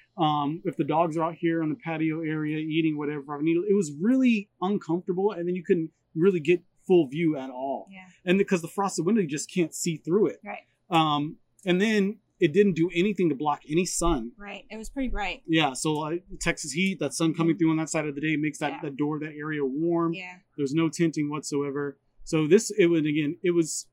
[0.43, 3.63] Um, if the dogs are out here on the patio area eating whatever, I mean,
[3.67, 8.05] it was really uncomfortable, and then you couldn't really get full view at all, yeah,
[8.25, 10.39] and because the frosted window, you just can't see through it.
[10.45, 14.31] right, Um, and then it didn't do anything to block any sun.
[14.37, 14.63] right.
[14.69, 15.41] It was pretty bright.
[15.47, 18.35] Yeah, so uh, Texas heat, that sun coming through on that side of the day
[18.37, 18.79] makes that, Yeah.
[18.83, 20.13] that door, that area warm.
[20.13, 20.35] Yeah.
[20.55, 21.97] There's no tinting whatsoever.
[22.25, 23.87] So this, it would again, it was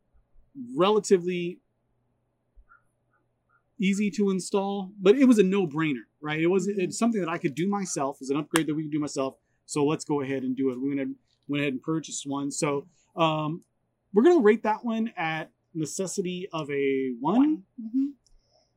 [0.77, 1.61] relatively
[3.81, 6.41] easy to install, but it was a no-brainer, right?
[6.41, 8.19] It was it's something that I could do myself.
[8.21, 9.37] It's an upgrade that we could do myself.
[9.67, 10.81] So let's go ahead and do it.
[10.81, 11.15] We went ahead,
[11.49, 12.51] went ahead and purchased one.
[12.51, 13.63] So um,
[14.13, 17.65] we're gonna rate that one at necessity of a one.
[17.81, 18.13] Mhm.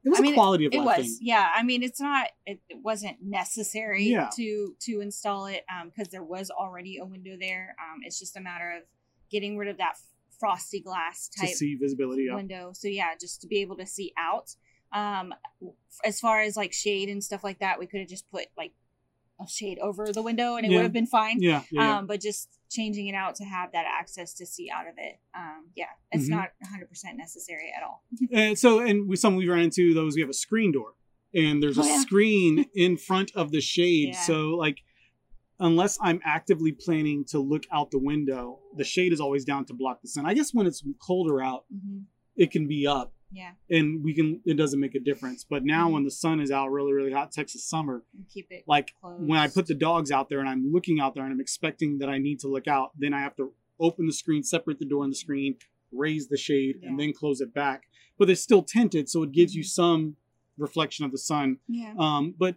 [0.04, 1.28] It was I mean, a quality of It life was, thing.
[1.28, 1.52] yeah.
[1.54, 2.30] I mean, it's not.
[2.46, 4.30] It, it wasn't necessary Yeah.
[4.36, 7.76] to to install it because there was already a window there.
[7.80, 8.84] Um, it's just a matter of
[9.30, 9.98] getting rid of that
[10.40, 12.24] frosty glass type To see visibility.
[12.24, 12.36] Yeah.
[12.36, 12.72] window.
[12.74, 14.56] So yeah, just to be able to see out.
[14.94, 15.34] Um,
[16.06, 18.74] as far as like shade and stuff like that, we could have just put like
[19.42, 20.78] a shade over the window and it Yeah.
[20.78, 21.42] would have been fine.
[21.42, 21.98] Yeah, yeah, yeah.
[21.98, 25.20] Um, but just changing it out to have that access to see out of it.
[25.36, 26.32] Um, yeah, it's Mhm.
[26.32, 28.04] not 100% necessary at all.
[28.32, 30.96] And so, and with some we run into those, we have a screen door,
[31.34, 32.00] and there's a Oh, yeah.
[32.00, 34.10] screen in front of the shade.
[34.14, 34.22] Yeah.
[34.22, 34.80] So, like,
[35.60, 39.74] unless I'm actively planning to look out the window, the shade is always down to
[39.74, 40.26] block the sun.
[40.26, 42.00] I guess when it's colder out, hmm
[42.36, 44.42] it can be up, Yeah, and we can.
[44.46, 45.44] It doesn't make a difference.
[45.44, 45.94] But now, Mhm.
[45.94, 49.28] when the sun is out, really, really hot, Texas summer, and keep it like closed.
[49.28, 51.98] when I put the dogs out there and I'm looking out there and I'm expecting
[52.00, 54.86] that I need to look out, then I have to open the screen, separate the
[54.86, 55.56] door and the screen,
[55.92, 57.88] raise the shade, and then close it back.
[58.18, 59.68] But it's still tinted, so it gives you Mhm.
[59.68, 60.16] some
[60.58, 61.60] reflection of the sun.
[61.68, 62.56] yeah, Um, but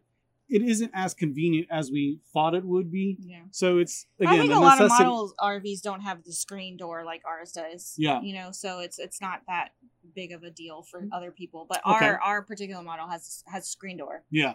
[0.50, 3.16] it isn't as convenient as we thought it would be.
[3.20, 3.42] yeah.
[3.52, 6.32] So it's again I think a a lot of necessity- models RVs don't have the
[6.32, 7.94] screen door like ours does.
[7.96, 8.20] Yeah.
[8.20, 9.70] you know, so it's it's not that
[10.14, 11.66] big of a deal for other people.
[11.68, 12.04] But Okay.
[12.06, 14.24] our our particular model has has screen door.
[14.30, 14.54] Yeah.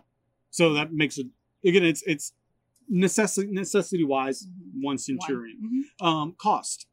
[0.51, 1.27] So that makes it
[1.65, 1.83] again.
[1.85, 2.33] It's it's
[2.87, 4.83] necessity necessity wise Mhm.
[4.83, 4.97] one One.
[4.97, 5.57] centurion.
[6.01, 6.05] Mhm.
[6.05, 6.87] Um, cost.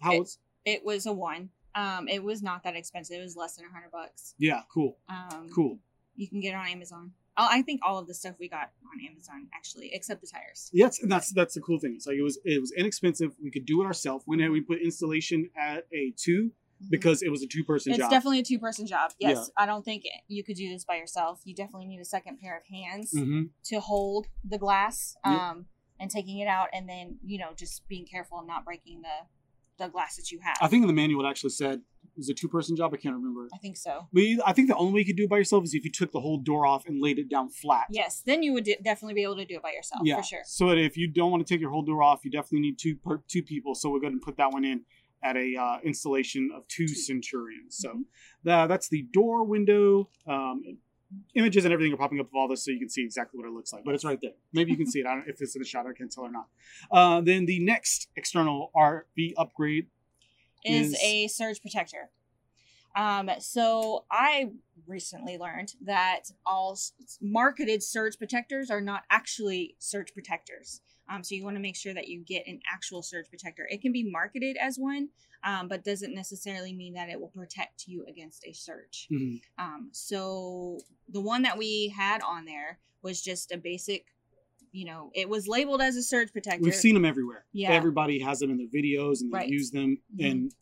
[0.00, 1.50] How It- it's It was a one.
[1.74, 3.18] Um, it was not that expensive.
[3.18, 4.34] It was less than a hundred bucks.
[4.38, 5.78] yeah cool Um, cool.
[6.14, 7.14] You can get it on Amazon.
[7.36, 10.68] Oh, I think all of the stuff we got on Amazon actually, except the tires.
[10.72, 11.94] Yes, and that's that's the cool thing.
[11.96, 13.32] It's like it was it was inexpensive.
[13.42, 14.24] We could do it ourselves.
[14.26, 16.90] When we put installation at a two Mhm.
[16.90, 18.10] because it was a two person it's job.
[18.10, 19.12] definitely a two person job.
[19.18, 19.62] Yes, Yeah.
[19.62, 21.40] I don't think you could do this by yourself.
[21.44, 23.50] You definitely need a second pair of hands Mhm.
[23.66, 25.32] to hold the glass Yep.
[25.40, 25.66] um,
[26.00, 29.26] and taking it out, and then you know just being careful and not breaking the
[29.78, 30.56] the glass that you have.
[30.60, 32.92] I think in the manual it actually said it was a two person job.
[32.92, 33.48] I can't remember.
[33.54, 34.06] I think so.
[34.12, 35.90] But I think the only way you could do it by yourself is if you
[35.90, 37.86] took the whole door off and laid it down flat.
[37.90, 40.22] Yes, then you would de- definitely be able to do it by yourself yeah, for
[40.22, 40.42] sure.
[40.44, 42.96] So if you don't want to take your whole door off, you definitely need two
[42.96, 43.74] per, two people.
[43.74, 44.82] So we're going to put that one in
[45.24, 46.94] at a uh, installation of two Two.
[46.94, 47.76] centurions.
[47.78, 48.02] So Mhm.
[48.44, 50.10] tha- that's the door window.
[50.26, 50.62] Um,
[51.34, 53.46] images and everything are popping up of all this, so you can see exactly what
[53.46, 53.84] it looks like.
[53.84, 54.32] But it's right there.
[54.52, 55.06] Maybe you can see it.
[55.06, 55.86] I don't if it's in the shot.
[55.86, 56.46] I can't tell or not.
[56.90, 59.86] Uh, then the next external RV upgrade.
[60.64, 62.10] Is Is- a surge protector.
[62.94, 64.50] Um, so I
[64.86, 66.78] recently learned that all
[67.20, 70.82] marketed surge protectors are not actually surge protectors.
[71.12, 73.66] Um, so you want to make sure that you get an actual surge protector.
[73.70, 75.08] It can be marketed as one,
[75.44, 79.08] um, but doesn't necessarily mean that it will protect you against a surge.
[79.10, 79.42] Mhm.
[79.58, 84.06] Um, so the one that we had on there was just a basic,
[84.70, 86.62] you know, it was labeled as a surge protector.
[86.62, 87.44] We've seen them everywhere.
[87.52, 87.72] Yeah.
[87.72, 89.48] Everybody has them in their videos and they Right.
[89.50, 89.98] use them.
[90.16, 90.30] Mhm.
[90.30, 90.54] And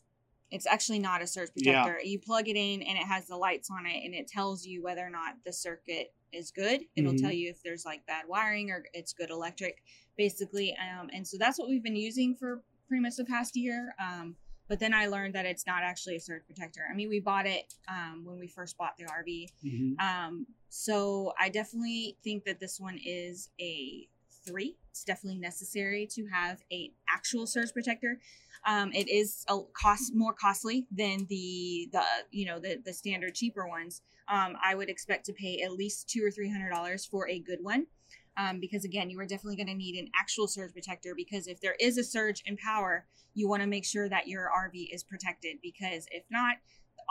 [0.53, 1.97] It's actually not a surge protector.
[2.03, 2.09] Yeah.
[2.09, 4.83] You plug it in and it has the lights on it and it tells you
[4.83, 6.85] whether or not the circuit is good.
[6.97, 7.21] It'll Mhm.
[7.21, 9.81] tell you if there's like bad wiring or it's good electric,
[10.21, 10.77] basically.
[10.77, 13.95] Um, and so that's what we've been using for pretty much the past year.
[13.99, 14.35] Um,
[14.67, 16.81] but then I learned that it's not actually a surge protector.
[16.89, 19.49] I mean, we bought it um, when we first bought the RV.
[19.65, 19.99] Mhm.
[19.99, 24.07] Um, so I definitely think that this one is a
[24.45, 24.77] three.
[24.91, 28.19] It's definitely necessary to have a actual surge protector.
[28.65, 33.33] Um, it is a cost more costly than the the you know the the standard
[33.33, 34.01] cheaper ones.
[34.27, 37.39] Um, I would expect to pay at least two or three hundred dollars for a
[37.39, 37.87] good one.
[38.37, 41.59] Um, because again, you are definitely going to need an actual surge protector because if
[41.59, 45.03] there is a surge in power, you want to make sure that your RV is
[45.03, 46.55] protected because if not,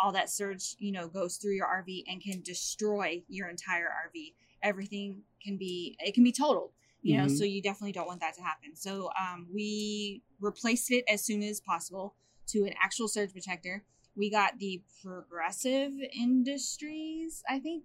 [0.03, 4.35] all that surge, you know, goes through your RV and can destroy your entire RV.
[4.63, 7.37] Everything can be it can be totaled, you know, Mhm.
[7.37, 8.75] so you definitely don't want that to happen.
[8.75, 12.15] So um, we replaced it as soon as possible
[12.49, 13.85] to an actual surge protector.
[14.17, 17.85] We got the Progressive Industries, I think,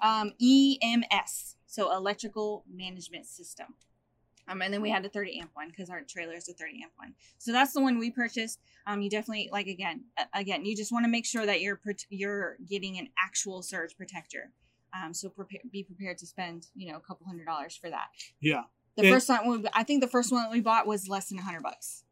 [0.00, 3.66] um, EMS, so Electrical Management System.
[4.48, 6.82] Um, and then we had a 30 amp one because our trailer is a 30
[6.84, 7.14] amp one.
[7.38, 8.60] So that's the one we purchased.
[8.86, 12.56] Um, you definitely like again, again, you just want to make sure that you're you're
[12.68, 14.52] getting an actual surge protector.
[14.94, 18.06] Um, so prepare, be prepared to spend you know a couple hundred dollars for that.
[18.40, 18.62] yeah.
[18.96, 21.38] The first one, we, I think the first one that we bought was less than
[21.38, 22.04] a hundred bucks.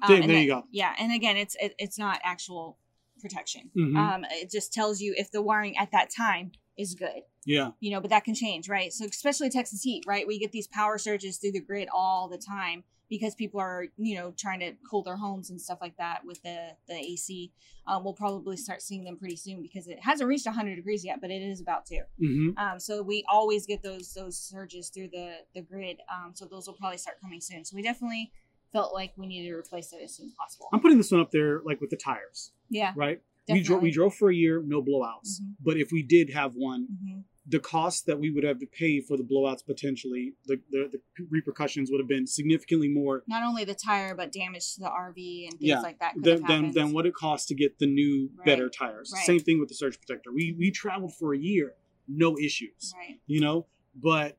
[0.00, 0.64] Um, There- there that- you go.
[0.70, 2.78] Yeah, and again, it's it, it's not actual
[3.20, 3.70] protection.
[3.74, 3.96] Mhm.
[3.96, 7.70] Um, it just tells you if the wiring at that time is good yeah.
[7.80, 8.92] you know, but that can change, right?
[8.92, 10.26] So especially Texas heat, right?
[10.26, 14.16] We get these power surges through the grid all the time because people are, you
[14.16, 17.52] know, trying to cool their homes and stuff like that with the the AC.
[17.86, 21.20] Um, we'll probably start seeing them pretty soon because it hasn't reached 100 degrees yet,
[21.20, 22.00] but it is about to.
[22.18, 25.98] hmm Um, so we always get those those surges through the the grid.
[26.12, 27.64] Um, so those will probably start coming soon.
[27.64, 28.32] So we definitely
[28.72, 30.68] felt like we needed to replace it as soon as possible.
[30.72, 32.92] I'm putting this one up there like with the tires, Yeah.
[32.96, 33.20] right?
[33.48, 35.40] We drove, we drove for a year, no blowouts.
[35.40, 35.54] Mhm.
[35.60, 39.02] But if we did have one, hmm the cost that we would have to pay
[39.02, 43.66] for the blowouts potentially, the, the, the repercussions would have been significantly more Not only
[43.66, 45.80] the tire, but damage to the RV and things Yeah.
[45.80, 46.14] like that.
[46.16, 48.46] than, than what it costs to get the new, Right.
[48.46, 49.12] better tires.
[49.14, 49.26] Right.
[49.26, 50.32] Same thing with the surge protector.
[50.32, 51.74] We we traveled for a year,
[52.08, 53.20] no issues, Right.
[53.26, 53.66] you know.
[53.94, 54.38] But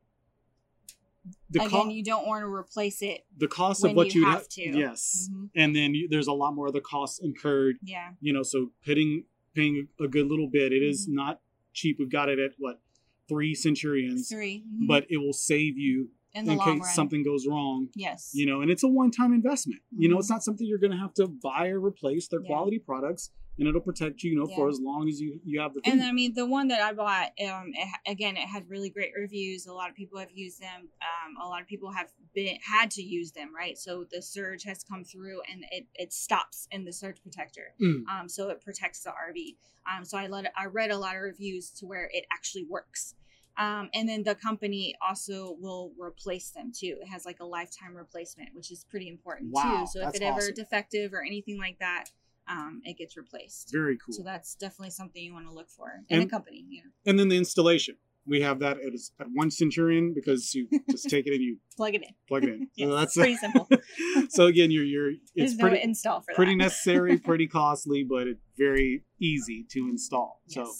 [1.50, 3.26] the Again, cost you don't want to replace it.
[3.38, 4.62] the cost of what you you'd have to.
[4.62, 5.50] yes, Mhm.
[5.56, 7.78] and then you, there's a lot more of the costs incurred.
[7.84, 8.12] Yeah.
[8.22, 10.74] You know, so paying paying a good little bit.
[10.74, 11.14] It is Mhm.
[11.14, 11.42] not
[11.74, 11.98] cheap.
[12.00, 12.82] We've got it at what
[13.28, 14.88] three Centurions, 3 mhm.
[14.88, 17.88] but it will save you in the in case run, something goes wrong.
[17.96, 19.82] yes, You know, and it's a one-time investment.
[19.98, 20.20] You know, Mhm.
[20.20, 22.28] it's not something you're going to have to buy or replace.
[22.28, 22.48] They're Yeah.
[22.48, 24.32] quality products, and it'll protect you.
[24.32, 25.82] You know, for as long as you you have the.
[25.86, 26.04] and.
[26.04, 29.66] I mean the one that I bought, um, it, again, it had really great reviews.
[29.66, 30.90] A lot of people have used them.
[31.02, 33.78] Um, a lot of people have been had to use them, right?
[33.78, 37.74] So the surge has come through, and it it stops in the surge protector.
[37.82, 38.08] Mm.
[38.08, 39.56] Um, so it protects the RV.
[39.92, 43.16] Um, so I let I read a lot of reviews to where it actually works.
[43.58, 46.98] Um, and then the company also will replace them too.
[47.02, 49.88] It has like a lifetime replacement, which is pretty important Wow, too.
[49.88, 50.56] So if it ever awesome.
[50.56, 52.10] defective or anything like that,
[52.48, 53.70] um, it gets replaced.
[53.72, 54.14] Very cool.
[54.14, 56.66] So that's definitely something you want to look for in a company.
[56.70, 56.82] Yeah.
[57.06, 57.96] and then the installation.
[58.28, 61.94] We have that at, at one Centurion because you just take it and you plug
[61.94, 62.10] it in.
[62.28, 62.68] plug it in.
[62.76, 63.70] Yes, so that's pretty simple.
[64.30, 66.58] so again, you're you're it's There's pretty no install for pretty that.
[66.64, 70.42] necessary, pretty costly, but it's very easy to install.
[70.48, 70.72] So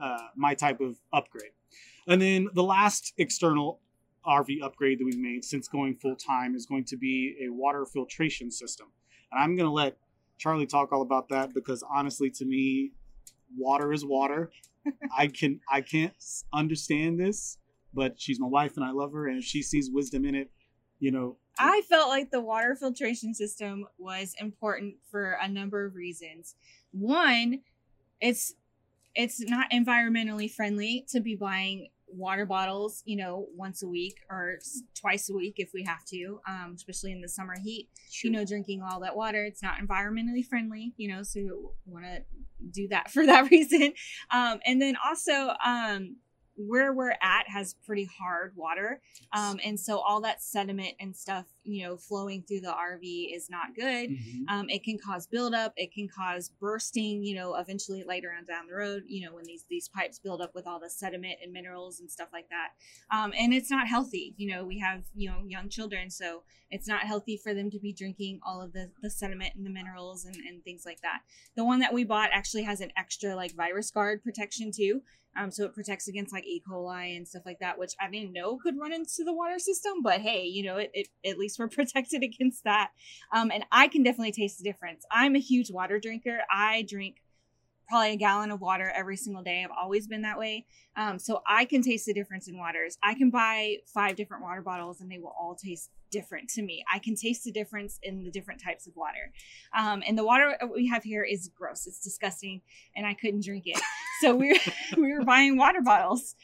[0.00, 1.52] uh, my type of upgrade.
[2.06, 3.80] And then the last external
[4.26, 7.86] RV upgrade that we've made since going full time is going to be a water
[7.86, 8.88] filtration system.
[9.32, 9.96] And I'm going to let
[10.38, 12.92] Charlie talk all about that because honestly, to me,
[13.56, 14.50] water is water.
[15.16, 16.14] I can I can't
[16.52, 17.58] understand this,
[17.94, 20.50] but she's my wife and I love her, and if she sees wisdom in it,
[20.98, 25.94] you know, I felt like the water filtration system was important for a number of
[25.94, 26.54] reasons.
[26.92, 27.60] One,
[28.20, 28.54] it's
[29.14, 34.58] it's not environmentally friendly to be buying water bottles, you know, once a week or
[34.94, 37.88] twice a week if we have to, um, especially in the summer heat.
[38.22, 42.04] You know, drinking all that water, it's not environmentally friendly, you know, so you want
[42.04, 42.22] to
[42.70, 43.92] do that for that reason.
[44.30, 46.16] Um, and then also, um,
[46.56, 49.00] where we're at has pretty hard water
[49.34, 53.50] um, and so all that sediment and stuff you know flowing through the RV is
[53.50, 54.10] not good.
[54.10, 54.44] Mhm.
[54.48, 55.72] Um, it can cause buildup.
[55.76, 57.22] It can cause bursting.
[57.22, 59.04] You know, eventually later on down the road.
[59.06, 62.10] You know, when these these pipes build up with all the sediment and minerals and
[62.10, 62.70] stuff like that.
[63.10, 64.34] Um, and it's not healthy.
[64.36, 67.78] You know, we have you know young children, so it's not healthy for them to
[67.78, 71.20] be drinking all of the the sediment and the minerals and and things like that.
[71.56, 75.02] The one that we bought actually has an extra like virus guard protection too.
[75.38, 76.62] Um, so it protects against like E.
[76.66, 80.02] coli and stuff like that, which I didn't know could run into the water system.
[80.02, 82.90] But hey, you know, it, it at least we're protected against that.
[83.32, 85.04] Um, and I can definitely taste the difference.
[85.10, 86.40] I'm a huge water drinker.
[86.50, 87.22] I drink
[87.88, 89.62] probably a gallon of water every single day.
[89.62, 90.66] I've always been that way.
[90.96, 92.98] Um, so I can taste the difference in waters.
[93.02, 96.84] I can buy five different water bottles and they will all taste different to me.
[96.92, 99.32] I can taste the difference in the different types of water.
[99.76, 101.86] Um, and the water we have here is gross.
[101.86, 102.62] It's disgusting
[102.96, 103.80] and I couldn't drink it.
[104.20, 106.34] So we were, we were buying water bottles.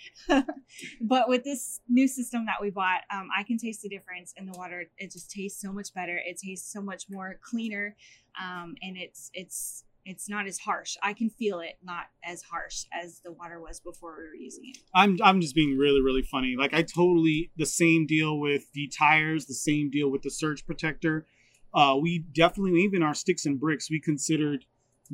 [1.00, 4.46] but with this new system that we bought, um, I can taste the difference in
[4.46, 4.84] the water.
[4.98, 6.18] It just tastes so much better.
[6.24, 7.96] It tastes so much more cleaner.
[8.40, 10.96] Um, and it's, it's, it's not as harsh.
[11.02, 14.64] I can feel it not as harsh as the water was before we were using
[14.68, 14.78] it.
[14.94, 16.56] I'm I'm just being really really funny.
[16.58, 20.66] Like I totally the same deal with the tires, the same deal with the surge
[20.66, 21.26] protector.
[21.74, 24.64] Uh, we definitely even our sticks and bricks we considered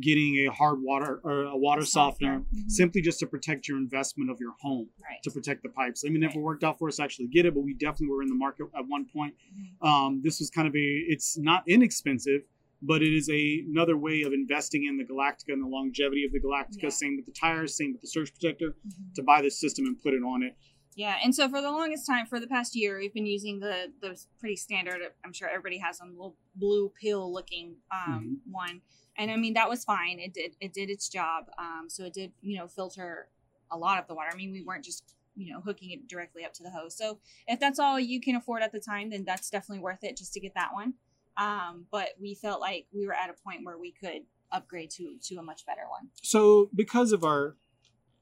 [0.00, 2.70] getting a hard water or a water softener Mhm.
[2.70, 5.22] simply just to protect your investment of your home Right.
[5.24, 6.04] to protect the pipes.
[6.04, 6.44] I mean, it never Right.
[6.44, 8.66] worked out for us to actually get it, but we definitely were in the market
[8.76, 9.34] at one point.
[9.82, 9.86] Mhm.
[9.86, 12.42] Um, this was kind of a it's not inexpensive,
[12.82, 16.32] but it is a, another way of investing in the Galactica and the longevity of
[16.32, 16.82] the Galactica.
[16.84, 16.88] Yeah.
[16.90, 19.14] Same with the tires, same with the surge protector Mhm.
[19.14, 20.56] to buy this system and put it on it.
[20.94, 23.92] Yeah, and so for the longest time, for the past year, we've been using the
[24.00, 25.00] the pretty standard.
[25.24, 28.82] I'm sure everybody has a little blue pill looking um, one,
[29.18, 30.18] and I mean that was fine.
[30.18, 31.46] It did it did its job.
[31.58, 33.28] Um, so it did you know filter
[33.70, 34.30] a lot of the water.
[34.32, 36.96] I mean we weren't just you know hooking it directly up to the hose.
[36.96, 40.16] So if that's all you can afford at the time, then that's definitely worth it
[40.16, 40.94] just to get that one.
[41.36, 45.16] Um, but we felt like we were at a point where we could upgrade to
[45.22, 46.08] to a much better one.
[46.22, 47.56] So because of our,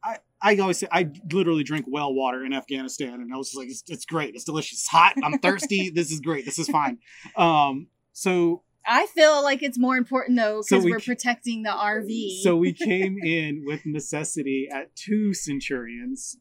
[0.04, 3.68] I I always say I literally drink well water in Afghanistan, and I was like,
[3.68, 6.98] it's, it's great, it's delicious, it's hot, I'm thirsty, this is great, this is fine.
[7.36, 11.06] Um, so I feel like it's more important though So because we we are c-
[11.06, 12.42] protecting the RV.
[12.42, 16.36] so we came in with necessity at two Centurions,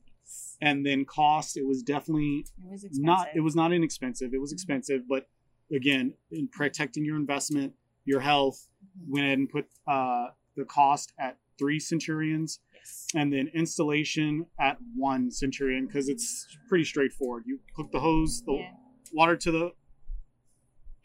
[0.61, 4.51] and then cost it was definitely it was not it was not inexpensive it was
[4.51, 4.55] Mhm.
[4.55, 5.27] expensive but
[5.73, 7.73] again in protecting your investment
[8.05, 8.67] your health
[8.99, 9.09] Mhm.
[9.09, 13.07] went ahead and put uh, the cost at three centurions Yes.
[13.15, 18.53] and then installation at one centurion because it's pretty straightforward you hook the hose the
[18.53, 18.71] Yeah.
[19.13, 19.71] water to the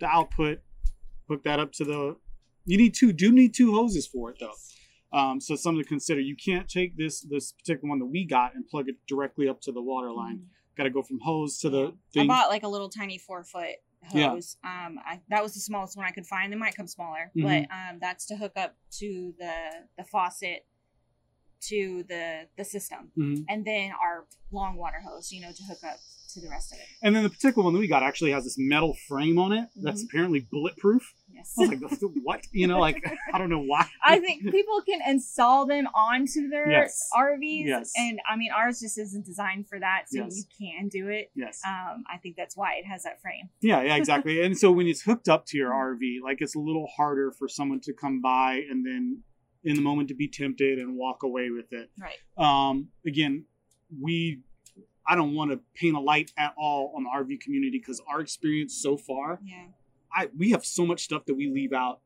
[0.01, 0.61] the output
[1.31, 2.17] hook that up to the
[2.67, 4.53] you need two do need two hoses for it though
[5.19, 8.55] um, so something to consider you can't take this this particular one that we got
[8.55, 10.77] and plug it directly up to the water line Mhm.
[10.77, 12.25] got to go from hose to the Thing.
[12.25, 13.77] I bought like a little tiny four foot
[14.13, 14.57] hose.
[14.65, 14.87] Yeah.
[14.87, 16.51] Um, I, that was the smallest one I could find.
[16.53, 17.43] They might come smaller, Mhm.
[17.43, 19.55] but um, that's to hook up to the
[19.99, 20.67] the faucet
[21.69, 23.45] to the the system, Mhm.
[23.49, 25.99] and then our long water hose, you know, to hook up
[26.35, 26.85] to the rest of it.
[27.03, 29.69] And then the particular one that we got actually has this metal frame on it
[29.77, 30.07] that's Mhm.
[30.09, 31.15] apparently bulletproof.
[31.33, 31.55] Yes.
[31.59, 31.81] I was like,
[32.23, 32.47] what?
[32.53, 33.87] You know, like I don't know why.
[34.05, 37.09] I think people can install them onto their Yes.
[37.17, 37.93] RVs, Yes.
[37.97, 40.37] and I mean ours just isn't designed for that, so Yes.
[40.37, 41.31] you can do it.
[41.35, 41.61] Yes.
[41.67, 43.49] Um, I think that's why it has that frame.
[43.61, 44.43] Yeah, yeah, exactly.
[44.43, 47.49] and so when it's hooked up to your RV, like it's a little harder for
[47.49, 49.23] someone to come by and then
[49.63, 51.91] in the moment to be tempted and walk away with it.
[52.01, 52.17] Right.
[52.39, 53.45] Um, again,
[54.01, 54.41] we
[55.11, 58.21] I don't want to paint a light at all on the RV community because our
[58.21, 59.67] experience so far, Yeah.
[60.19, 61.97] I we have so much stuff that we leave out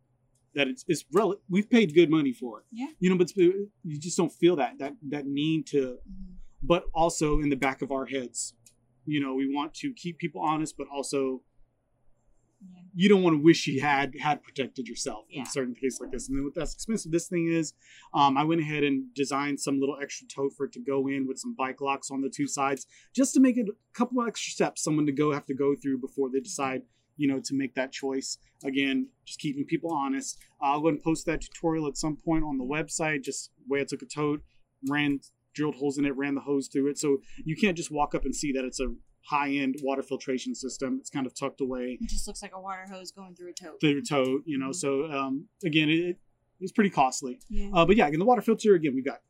[0.57, 2.67] that it's it's rel- we've paid good money for it.
[2.81, 2.91] Yeah.
[3.01, 3.55] You know, but it's-
[3.91, 6.35] you just don't feel that that that need to Mhm.
[6.63, 8.55] but also in the back of our heads.
[9.07, 11.43] You know, we want to keep people honest, but also.
[12.97, 15.41] You don't want to wish you had had protected yourself Yeah.
[15.41, 16.29] in certain cases like this.
[16.29, 17.73] And then with that's expensive this thing is,
[18.15, 21.27] um, I went ahead and designed some little extra tote for it to go in
[21.27, 24.29] with some bike locks on the two sides, just to make it a couple of
[24.29, 26.83] extra steps someone to go have to go through before they decide,
[27.17, 28.39] you know, to make that choice.
[28.65, 30.39] Again, just keeping people honest.
[30.61, 33.85] I'll go and post that tutorial at some point on the website, just way I
[33.85, 34.43] took a tote,
[34.89, 35.21] ran
[35.55, 36.99] drilled holes in it, ran the hose through it.
[36.99, 38.89] So you can't just walk up and see that it's a
[39.25, 40.99] high end water filtration system.
[41.01, 43.53] It's kind of tucked away It just looks like a water hose going through a
[43.53, 43.81] tote.
[43.81, 44.71] through a tote, you know.
[44.73, 46.19] So um, again, it, it
[46.61, 47.41] was pretty costly.
[47.49, 47.71] Yeah.
[47.73, 49.21] Uh, but yeah, again, the water filter again, we've got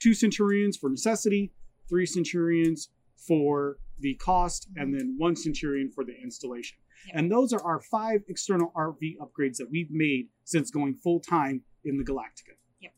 [0.00, 1.52] two centurions for necessity,
[1.88, 6.76] three centurions for the cost, and then one centurion for the installation.
[7.08, 7.20] Yeah.
[7.20, 11.62] And those are our five external RV upgrades that we've made since going full time
[11.84, 12.54] in the Galactica.
[12.80, 12.92] Yep.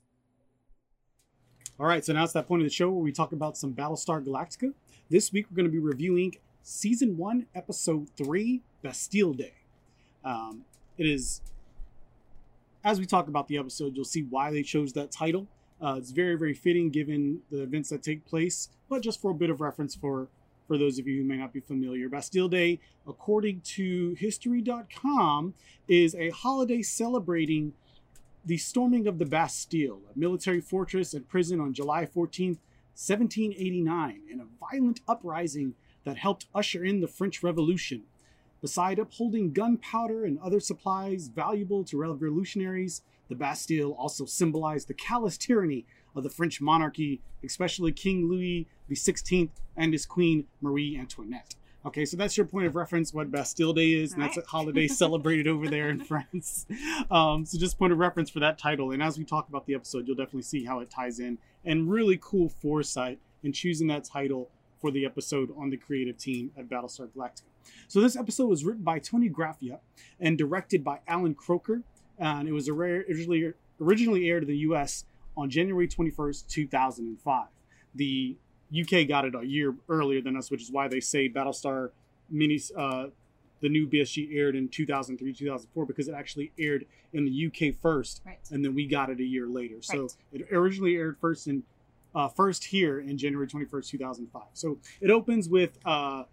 [1.79, 3.73] All right, so now it's that point of the show where we talk about some
[3.75, 4.73] Battlestar Galactica.
[5.11, 9.53] This week we're going to be reviewing season one, episode three, Bastille Day.
[10.25, 10.65] Um,
[10.97, 11.43] it is,
[12.83, 15.47] as we talk about the episode, you'll see why they chose that title.
[15.79, 19.35] Uh, it's very, very fitting given the events that take place, but just for a
[19.35, 20.29] bit of reference for
[20.67, 22.09] for those of you who may not be familiar.
[22.09, 25.53] Bastille Day, according to History.com,
[25.87, 27.75] is a holiday celebrating
[28.47, 32.57] the storming of the Bastille, a military fortress and prison on July 14th,
[32.97, 35.75] 1789, in a violent uprising
[36.05, 38.05] that helped usher in the French Revolution.
[38.61, 45.37] Beside upholding gunpowder and other supplies valuable to revolutionaries, the Bastille also symbolized the callous
[45.37, 45.85] tyranny
[46.15, 51.57] of the French monarchy, especially King Louis XVI and his queen Marie Antoinette.
[51.87, 54.89] Okay, so that's your point of reference, what Bastille Day is, and that's a holiday
[54.89, 56.65] celebrated over there in France.
[57.11, 58.93] Um, so just point of reference for that title.
[58.93, 61.37] And as we talk about the episode, you'll definitely see how it ties in.
[61.65, 64.51] And really cool foresight in choosing that title
[64.81, 67.43] for the episode on the creative team at Battlestar Galactica.
[67.89, 69.79] So this episode was written by Toni Graphia
[70.21, 71.83] and directed by Allan Kroeker.
[72.19, 75.05] And it was originally originally aired in the U.S.
[75.37, 77.47] on January 21st, 2005.
[77.95, 78.37] The
[78.79, 81.91] UK got it a year earlier than us, which is why they say Battlestar
[82.31, 83.07] mini uh,
[83.65, 86.85] the new BSG aired in 2003 2004 because it actually aired
[87.15, 88.39] in the UK first Right.
[88.53, 89.81] and then we got it a year later.
[89.81, 90.43] So Right.
[90.43, 91.63] it originally aired first in
[92.15, 94.43] uh, first here in January 21st 2005.
[94.53, 96.25] So it opens with uh,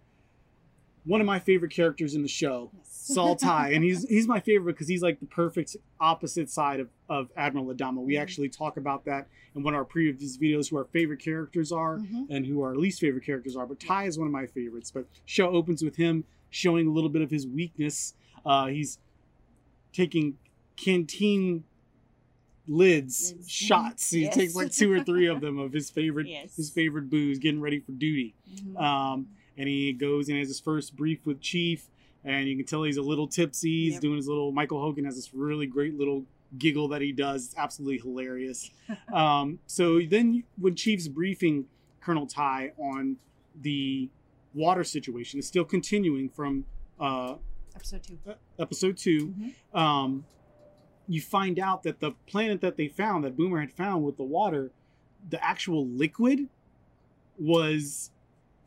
[1.06, 2.90] one of my favorite characters in the show, Yes.
[3.16, 6.90] Saul Tigh, and he's he's my favorite because he's like the perfect opposite side of,
[7.10, 8.04] of Admiral Adama.
[8.04, 8.22] We Mhm.
[8.22, 11.98] actually talk about that in one of our previous videos who our favorite characters are
[12.00, 12.28] Mhm.
[12.30, 13.66] and who our least favorite characters are.
[13.66, 14.92] But Tigh is one of my favorites.
[14.92, 18.14] But show opens with him showing a little bit of his weakness.
[18.46, 19.00] Uh, he's
[19.94, 20.38] taking
[20.76, 21.64] canteen
[22.68, 23.50] lids, Lids.
[23.50, 24.12] shots.
[24.12, 24.36] He Yes.
[24.36, 26.56] takes like two or three of them of his favorite Yes.
[26.56, 28.34] his favorite booze, getting ready for duty.
[28.56, 28.80] Mhm.
[28.80, 29.28] Um,
[29.58, 31.88] and he goes and has his first brief with Chief,
[32.24, 33.86] and you can tell he's a little tipsy.
[33.86, 34.02] He's Yep.
[34.02, 34.52] doing his little.
[34.52, 36.26] Michael Hogan has this really great little
[36.58, 37.46] giggle that he does.
[37.46, 38.70] It's absolutely hilarious.
[39.14, 41.66] um, so then, when Chief's briefing
[42.02, 43.18] Colonel Tigh on
[43.62, 44.10] the
[44.54, 46.66] water situation, is still continuing from
[47.00, 47.36] uh,
[47.76, 48.18] Episode two.
[48.60, 49.76] episode 2 Mhm.
[49.78, 50.26] um,
[51.08, 54.24] you find out that the planet that they found, that Boomer had found with the
[54.24, 54.72] water,
[55.30, 56.48] the actual liquid
[57.40, 58.12] was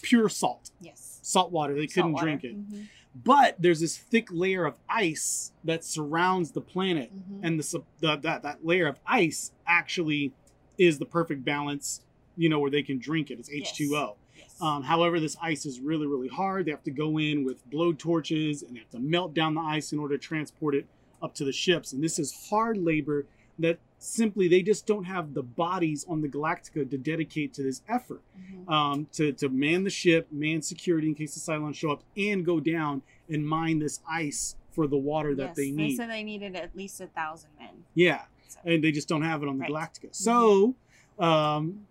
[0.03, 1.21] pure salt, Yes.
[1.23, 1.75] salt water.
[1.75, 2.27] They couldn't water.
[2.27, 2.57] drink it.
[2.71, 2.89] Mhm.
[3.15, 7.41] But there's this thick layer of ice that surrounds the planet, Mhm.
[7.45, 10.33] and the, the that that layer of ice actually
[10.79, 12.01] is the perfect balance.
[12.37, 13.39] You know where they can drink it.
[13.39, 14.17] It's H2O.
[14.17, 14.17] Yes.
[14.65, 16.65] Um, however, this ice is really, really hard.
[16.65, 19.61] They have to go in with blow torches and they have to melt down the
[19.61, 20.87] ice in order to transport it
[21.23, 21.93] up to the ships.
[21.93, 23.27] And this is hard labor
[23.59, 27.83] that simply they just don't have the bodies on the Galactica to dedicate to this
[27.91, 28.23] effort.
[28.41, 28.69] Mhm.
[28.73, 32.45] Um, to, to man the ship, man security in case the Cylons show up, and
[32.45, 35.93] go down and mine this ice for the water that Yes, they need.
[35.93, 37.85] They said they needed at least a thousand men.
[37.95, 38.61] Yeah, So.
[38.65, 39.71] and they just don't have it on the Right.
[39.71, 40.09] Galactica.
[40.15, 40.75] So,
[41.19, 41.87] um,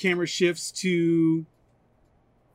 [0.00, 1.44] camera shifts to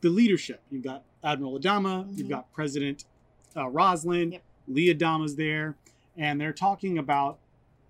[0.02, 0.62] the leadership.
[0.72, 2.32] You've got Admiral Adama, you've Mhm.
[2.32, 3.06] got President
[3.56, 4.44] uh, Roslin, Yep.
[4.68, 5.78] Lee Adama's there,
[6.18, 7.40] and they're talking about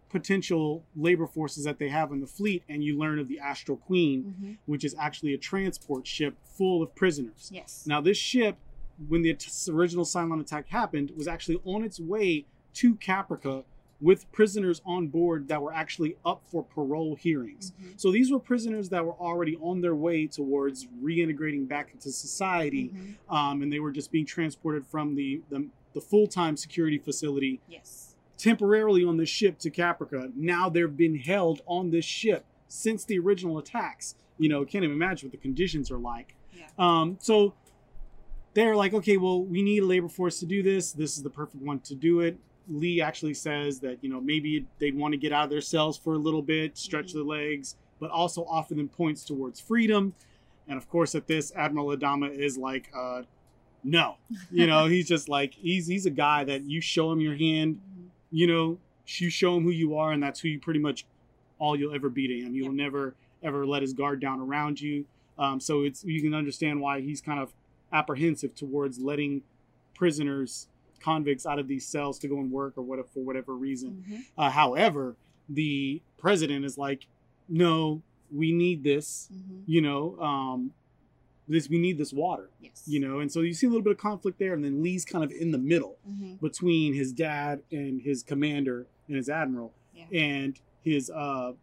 [0.10, 2.64] potential labor forces that they have in the fleet.
[2.70, 4.58] And you learn of the Astral Queen, Mhm.
[4.66, 7.50] which is actually a transport ship full of prisoners.
[7.54, 7.86] Yes.
[7.88, 8.58] Now, this ship,
[9.08, 9.36] when the
[9.70, 12.46] original Cylon attack happened, was actually on its way
[12.76, 13.64] to Caprica
[14.02, 17.72] with prisoners on board that were actually up for parole hearings.
[17.82, 18.00] Mhm.
[18.00, 22.90] So these were prisoners that were already on their way towards reintegrating back into society,
[22.94, 23.16] Mhm.
[23.34, 27.62] um, and they were just being transported from the the, the full time security facility
[27.70, 28.16] Yes.
[28.38, 30.36] temporarily on the ship to Caprica.
[30.36, 34.16] Now they've been held on this ship since the original attacks.
[34.38, 36.36] You know, can't even imagine what the conditions are like.
[36.54, 36.68] Yeah.
[36.78, 37.54] Um, so
[38.54, 40.92] they're like, okay, well, we need a labor force to do this.
[40.92, 42.38] This is the perfect one to do it.
[42.68, 45.98] Lee actually says that you know maybe they'd want to get out of their cells
[45.98, 47.14] for a little bit, stretch Mhm.
[47.14, 50.14] their legs, but also offer them points towards freedom.
[50.68, 53.24] And of course, at this, Admiral Adama is like, uh,
[53.84, 54.16] no,
[54.52, 57.76] you know, he's just like he's he's a guy that you show him your hand,
[57.78, 58.06] Mhm.
[58.32, 61.06] you know, you show him who you are, and that's who you pretty much
[61.60, 62.56] all you'll ever be to him.
[62.56, 62.78] You will Yep.
[62.78, 65.06] never ever let his guard down around you.
[65.38, 67.54] Um, so it's you can understand why he's kind of
[67.94, 69.44] apprehensive towards letting
[69.94, 70.68] prisoners,
[71.00, 74.04] convicts out of these cells to go and work or what for whatever reason.
[74.10, 74.24] Mhm.
[74.38, 75.16] Uh, however,
[75.50, 77.06] the president is like,
[77.48, 79.30] no, we need this.
[79.34, 79.64] Mhm.
[79.68, 80.74] You know, um,
[81.48, 82.50] this we need this water.
[82.60, 82.84] Yes.
[82.88, 85.06] You know, and so you see a little bit of conflict there, and then Lee's
[85.06, 86.40] kind of in the middle Mhm.
[86.42, 90.06] between his dad and his commander and his admiral Yeah.
[90.12, 91.54] and his uh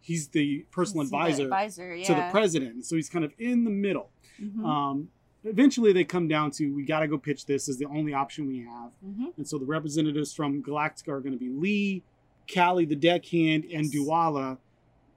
[0.00, 1.94] he's the personal He's the advisor Advisor.
[1.96, 2.06] Yeah.
[2.06, 4.64] to the president so he's kind of in the middle Mhm.
[4.64, 5.10] um
[5.44, 8.46] eventually they come down to we got to go pitch this is the only option
[8.46, 8.90] we have.
[9.04, 12.02] hmm And so the representatives from Galactica are going to be Lee,
[12.46, 13.94] Cally the deckhand, and Yes.
[13.94, 14.58] Dualla,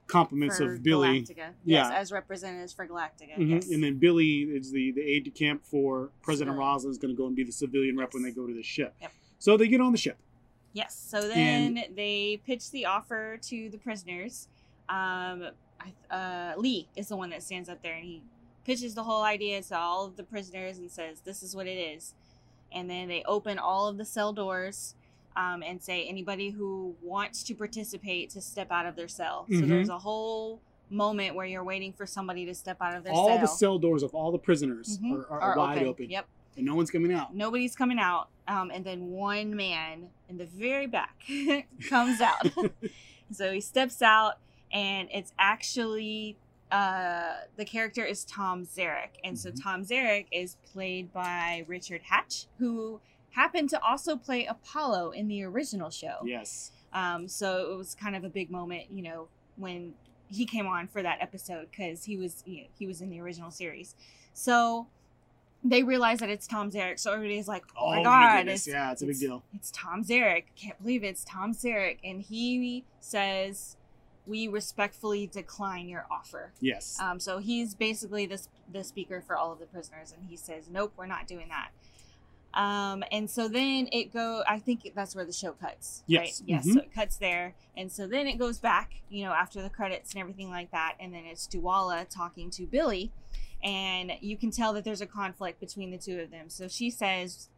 [0.06, 1.22] compliments For of Billy.
[1.22, 1.36] Galactica.
[1.64, 1.90] Yes, Yeah.
[1.92, 3.36] as representatives for Galactica.
[3.36, 3.50] Mhm.
[3.50, 3.70] Yes.
[3.70, 6.56] And then Billy is the, the aide de camp for President.
[6.56, 8.62] Roslin is going to go and be the civilian rep when they go to the
[8.62, 8.94] ship.
[9.00, 9.12] Yep.
[9.38, 10.16] So they get on the ship.
[10.72, 10.94] Yes.
[11.10, 14.48] So then they pitch the offer to the prisoners.
[14.88, 15.48] Um,
[16.10, 18.22] uh, Lee is the one that stands up there and he
[18.66, 21.78] pitches the whole idea to all of the prisoners and says, "This is what it
[21.78, 22.14] is."
[22.72, 24.94] And then they open all of the cell doors
[25.36, 29.54] um, and say, "Anybody who wants to participate to step out of their cell." So
[29.60, 29.68] Mhm.
[29.68, 30.60] there's a whole
[30.90, 33.34] moment where you're waiting for somebody to step out of their all cell.
[33.36, 35.30] All the cell doors of all the prisoners Mhm.
[35.30, 36.10] are, are, wide open.
[36.10, 36.26] Yep.
[36.56, 37.34] And no one's coming out.
[37.34, 38.28] Nobody's coming out.
[38.48, 41.16] Um, and then one man in the very back
[41.88, 42.46] comes out.
[43.32, 44.38] so he steps out,
[44.72, 46.36] and it's actually
[46.70, 49.10] uh, the character is Tom Zarek.
[49.24, 49.62] And so Mhm.
[49.62, 53.00] Tom Zarek is played by Richard Hatch, who
[53.30, 56.18] happened to also play Apollo in the original show.
[56.24, 56.72] Yes.
[56.92, 59.94] Um, so it was kind of a big moment, you know, when
[60.28, 63.20] he came on for that episode because he was you know, he was in the
[63.20, 63.94] original series.
[64.32, 64.88] So
[65.62, 66.98] they realize that it's Tom Zarek.
[66.98, 68.66] So everybody's like, "Oh, my god, goodness.
[68.66, 69.42] it's, yeah, it's a big it's- deal.
[69.54, 70.44] it's Tom Zarek!
[70.56, 73.76] Can't believe it's Tom Zarek!" And he says,
[74.26, 76.98] "We respectfully decline your offer." Yes.
[77.00, 78.40] Um, so he's basically the
[78.72, 81.70] the speaker for all of the prisoners, and he says, "Nope, we're not doing that."
[82.54, 84.42] Um, and so then it go.
[84.48, 86.02] I think that's where the show cuts.
[86.06, 86.40] Yes.
[86.40, 86.48] Right?
[86.48, 86.66] Yes.
[86.66, 86.72] Mhm.
[86.72, 88.92] So it cuts there, and so then it goes back.
[89.10, 92.66] You know, after the credits and everything like that, and then it's Dualla talking to
[92.66, 93.12] Billy,
[93.62, 96.48] and you can tell that there's a conflict between the two of them.
[96.48, 97.50] So she says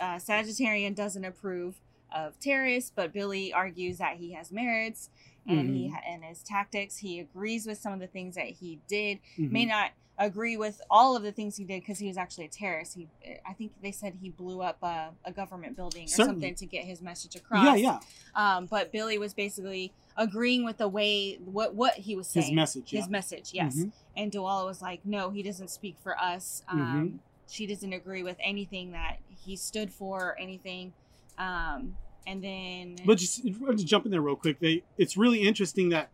[0.00, 1.74] uh, Sagittarian doesn't approve
[2.14, 5.10] of terrorists, but Billy argues that he has merits
[5.48, 5.92] and he Mhm.
[5.92, 6.98] ha- and his tactics.
[6.98, 9.18] He agrees with some of the things that he did.
[9.38, 9.50] Mhm.
[9.52, 12.48] May not agree with all of the things he did because he was actually a
[12.48, 12.94] terrorist.
[12.94, 13.06] He,
[13.46, 16.32] I think they said he blew up a, a government building or Certainly.
[16.40, 17.64] something to get his message across.
[17.66, 18.00] yeah, yeah.
[18.34, 22.46] Um, but Billy was basically agreeing with the way what what he was saying.
[22.46, 22.92] His message.
[22.92, 23.00] Yeah.
[23.02, 23.76] His message, yes.
[23.76, 23.92] Mhm.
[24.16, 26.62] And Dualla was like, no, he doesn't speak for us.
[26.68, 26.80] Mm-hmm.
[26.80, 30.94] Um, She doesn't agree with anything that he stood for or anything.
[31.38, 34.58] Um, and then, But just, just jump in there real quick.
[34.60, 36.10] They, it's really interesting that,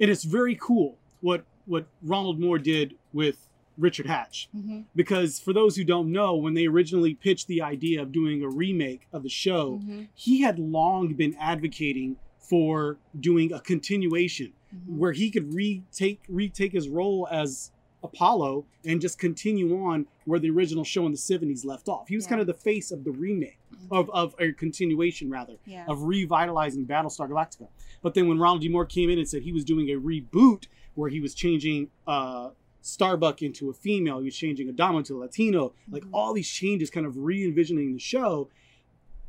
[0.00, 3.48] and it's very cool what what Ronald Moore did with
[3.78, 4.48] Richard Hatch.
[4.54, 8.42] Mhm, Because for those who don't know, when they originally pitched the idea of doing
[8.42, 14.52] a remake of the show, mhm, he had long been advocating for doing a continuation
[14.74, 14.96] mhm.
[14.98, 17.70] where he could retake retake his role as
[18.04, 22.08] Apollo and just continue on where the original show in the 70s left off.
[22.08, 22.30] He was Yeah.
[22.30, 23.88] kind of the face of the remake Mhm.
[23.90, 25.84] of, of a continuation rather yeah.
[25.88, 27.68] of revitalizing Battlestar Galactica.
[28.02, 28.68] But then when Ronald D.
[28.68, 32.50] Moore came in and said he was doing a reboot where he was changing uh,
[32.82, 36.10] Starbuck into a female, he was changing Adama to a Latino, like Mhm.
[36.12, 38.50] all these changes, kind of re envisioning the show.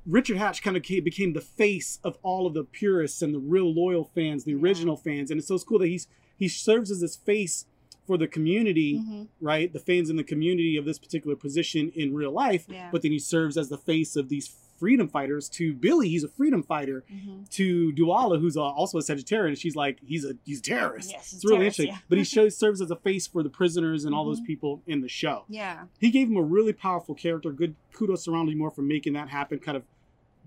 [0.06, 3.40] Richard Hatch kind of came, became the face of all of the purists and the
[3.40, 4.58] real loyal fans, the Yeah.
[4.60, 6.08] original fans, and it's so cool that he's
[6.38, 7.66] he serves as this face
[8.06, 9.72] for the community, Mhm, right?
[9.72, 12.90] The fans in the community of this particular position in real life, Yeah.
[12.92, 14.48] but then he serves as the face of these
[14.78, 16.10] freedom fighters to Billy.
[16.10, 17.50] He's a freedom fighter mhm.
[17.52, 19.58] to Dualla, who's a, also a Sagittarian.
[19.58, 21.12] She's like, he's a he's a terrorist.
[21.12, 21.96] Yes, it's really terrorist, interesting.
[22.02, 22.06] yeah.
[22.10, 24.48] But he shows serves as a face for the prisoners and all those Mhm.
[24.48, 25.46] people in the show.
[25.48, 25.86] Yeah.
[26.00, 27.52] He gave him a really powerful character.
[27.54, 28.56] Good kudos to Ronald.
[28.58, 29.60] Moore for making that happen.
[29.60, 29.84] Kind of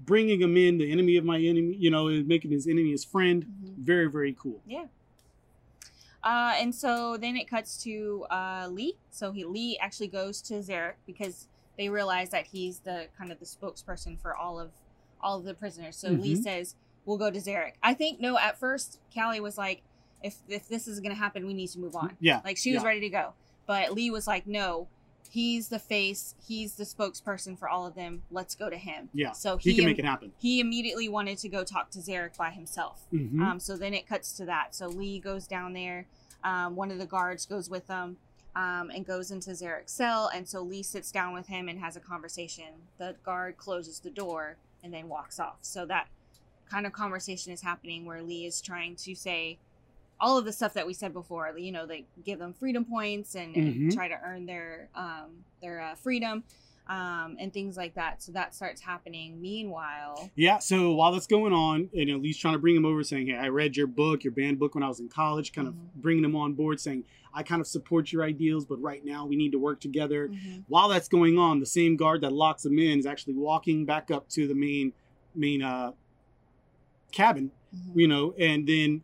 [0.05, 1.75] bringing him in, the enemy of my enemy.
[1.79, 3.47] You know, making his enemy his friend.
[3.47, 3.77] Mhm.
[3.79, 4.61] Very very cool.
[6.29, 8.97] Uh, and so then it cuts to uh, Lee.
[9.11, 11.47] So he Lee actually goes to Zarek because
[11.79, 14.71] they realize that he's the kind of the spokesperson for all of
[15.23, 15.97] all of the prisoners.
[15.97, 16.43] So Lee Mhm.
[16.43, 16.75] says,
[17.07, 18.37] "We'll go to Zarek." I think no.
[18.39, 19.83] At first, Cally was like,
[20.23, 22.41] "If if this is gonna happen, we need to move on." Yeah.
[22.45, 22.89] Like she was yeah.
[22.89, 23.33] ready to go,
[23.67, 24.89] but Lee was like, "No."
[25.31, 26.35] He's the face.
[26.47, 28.23] He's the spokesperson for all of them.
[28.31, 29.11] Let's go to him.
[29.13, 29.33] Yeah.
[29.33, 30.33] So He he can make it happen.
[30.39, 33.07] he immediately wanted to go talk to Zarek by himself.
[33.13, 33.39] Mhm.
[33.43, 34.75] Um, so then it cuts to that.
[34.75, 36.07] So Lee goes down there.
[36.45, 38.17] Um, one of the guards goes with them
[38.57, 40.31] um, and goes into Zarek's cell.
[40.35, 42.67] And so Lee sits down with him and has a conversation.
[42.99, 45.59] The guard closes the door and then walks off.
[45.63, 46.07] So that
[46.71, 49.59] kind of conversation is happening where Lee is trying to say
[50.21, 51.53] all of the stuff that we said before.
[51.57, 53.95] You know, they give them freedom points and, and Mhm.
[53.95, 56.45] try to earn their um, their uh, freedom.
[56.89, 58.23] Um, and things like that.
[58.23, 59.41] So that starts happening.
[59.43, 63.05] Meanwhile, Yeah, so while that's going on, and at least trying to bring him over,
[63.05, 65.69] saying, "Hey, I read your book, your banned book when I was in college," kind
[65.69, 65.71] Mhm.
[65.73, 69.27] of bringing him on board, saying, "I kind of support your ideals, but right now
[69.27, 70.65] we need to work together." Mhm.
[70.69, 74.11] While that's going on, the same guard that locks him in is actually walking back
[74.11, 74.95] up to the main
[75.35, 75.93] main uh,
[77.13, 77.97] cabin, Mhm.
[78.01, 79.03] you know, and then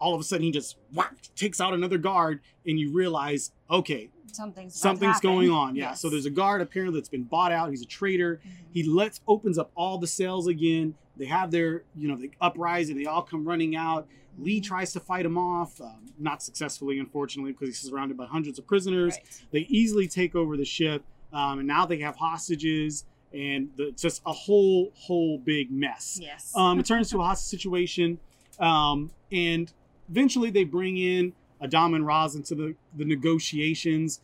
[0.00, 4.10] all of a sudden he just whack, takes out another guard, and you realize, okay,
[4.32, 5.76] Something's something's going on.
[5.76, 5.90] Yeah.
[5.90, 6.00] Yes.
[6.00, 7.70] So there's a guard apparently that's been bought out.
[7.70, 8.40] He's a traitor.
[8.44, 8.50] Mhm.
[8.72, 10.94] He lets opens up all the cells again.
[11.16, 12.96] They have their, you know, the uprising.
[12.96, 14.08] They all come running out.
[14.38, 14.64] Lee Mhm.
[14.64, 18.66] tries to fight him off, um, not successfully, unfortunately, because he's surrounded by hundreds of
[18.66, 19.14] prisoners.
[19.14, 19.42] Right.
[19.52, 24.22] They easily take over the ship, um, and now they have hostages, and the, just
[24.26, 26.18] a whole, whole big mess.
[26.20, 26.52] Yes.
[26.56, 28.18] Um, it turns to a hostage situation,
[28.58, 29.72] um, and
[30.10, 34.20] eventually they bring in Adam and Roz into the, the negotiations.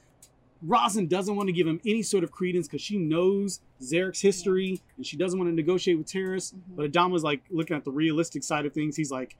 [0.63, 4.83] Roslin doesn't want to give him any sort of credence because she knows Zarek's history
[4.97, 6.53] and she doesn't want to negotiate with terrorists.
[6.53, 6.77] Mhm.
[6.77, 8.97] But Adam was like looking at the realistic side of things.
[8.97, 9.37] He's like,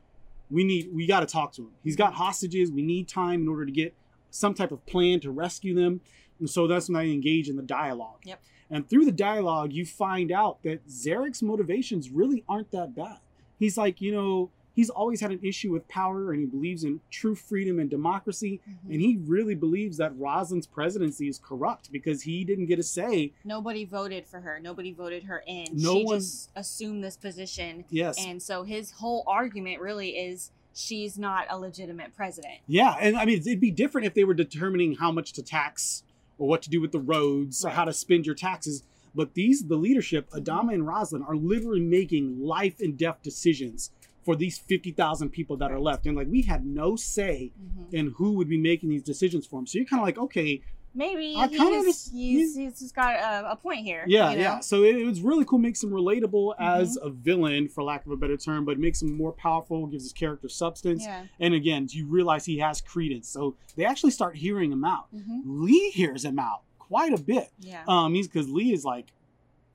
[0.51, 1.73] we need, we got to talk to him.
[1.85, 2.73] He's got hostages.
[2.73, 3.95] We need time in order to get
[4.31, 6.01] some type of plan to rescue them.
[6.39, 8.21] And so that's when I engage in the dialogue.
[8.25, 8.41] Yep.
[8.71, 13.19] And through the dialogue, you find out that Zarek's motivations really aren't that bad.
[13.59, 17.01] He's like, you know, he's always had an issue with power and he believes in
[17.11, 18.61] true freedom and democracy.
[18.69, 18.93] Mhm.
[18.93, 23.33] And he really believes that Rosalind's presidency is corrupt because he didn't get a say.
[23.45, 24.61] Nobody voted for her.
[24.61, 25.67] Nobody voted her in.
[25.73, 27.85] No she one- just assumed this position.
[27.91, 28.17] Yes.
[28.25, 32.61] And so his whole argument really is she's not a legitimate president.
[32.69, 36.05] Yeah, and I mean, it'd be different if they were determining how much to tax
[36.39, 38.85] or what to do with the roads or how to spend your taxes.
[39.13, 43.91] But these, the leadership, Adama and Roslin, are literally making life and death decisions
[44.25, 46.07] for these 50,000 people that are left.
[46.07, 47.93] And like, we had no say Mhm.
[47.95, 49.67] in who would be making these decisions for them.
[49.67, 50.63] So you're kind of like, okay,
[50.93, 54.05] Maybe I kinda he's, just- he's, he's just got a, a point here.
[54.09, 54.43] yeah, you know?
[54.43, 54.59] yeah.
[54.61, 57.07] So it, it was really cool, makes him relatable as Mm-hmm.
[57.07, 60.13] a villain, for lack of a better term, but makes him more powerful, gives his
[60.13, 61.05] character substance.
[61.05, 61.27] Yeah.
[61.39, 63.29] And again, you realize he has credence.
[63.29, 65.07] So they actually start hearing him out.
[65.13, 67.51] hmm Lee hears him out quite a bit.
[67.61, 67.85] Yeah.
[67.87, 69.13] Um, he's because Lee is like,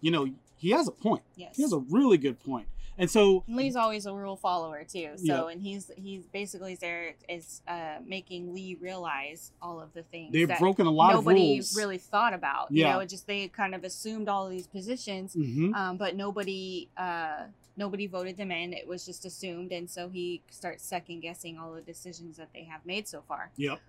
[0.02, 0.28] you know,
[0.58, 1.24] he has a point.
[1.38, 1.56] yes.
[1.56, 2.68] He has a really good point.
[2.98, 5.12] And so, Lee's always a rule follower too.
[5.18, 5.48] So Yeah.
[5.48, 10.48] and he's he's basically there is uh, making Lee realize all of the things they've
[10.60, 11.72] broken a lot nobody of rules.
[11.74, 12.72] Nobody really thought about.
[12.72, 12.94] You Yeah.
[12.94, 16.88] know, it just they kind of assumed all of these positions, hmm um, but nobody
[16.96, 17.44] uh,
[17.76, 18.72] nobody voted them in.
[18.72, 22.64] It was just assumed, and so he starts second guessing all the decisions that they
[22.64, 23.52] have made so far.
[23.58, 23.80] Yep.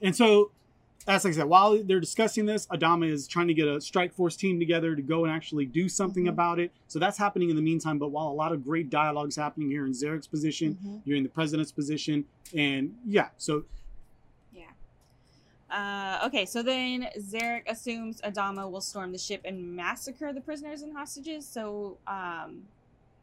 [0.00, 0.50] And so,
[1.08, 4.12] as like I said, while they're discussing this, Adama is trying to get a strike
[4.12, 6.30] force team together to go and actually do something Mhm.
[6.30, 6.72] about it.
[6.88, 7.98] So that's happening in the meantime.
[7.98, 11.02] But while a lot of great dialogue is happening here in Zarek's position, Mhm.
[11.04, 12.24] you're in the president's position,
[12.54, 13.64] and yeah, so
[14.52, 14.70] Yeah.
[15.70, 20.82] Uh, okay, so then Zarek assumes Adama will storm the ship and massacre the prisoners
[20.82, 21.46] and hostages.
[21.46, 22.66] So, um,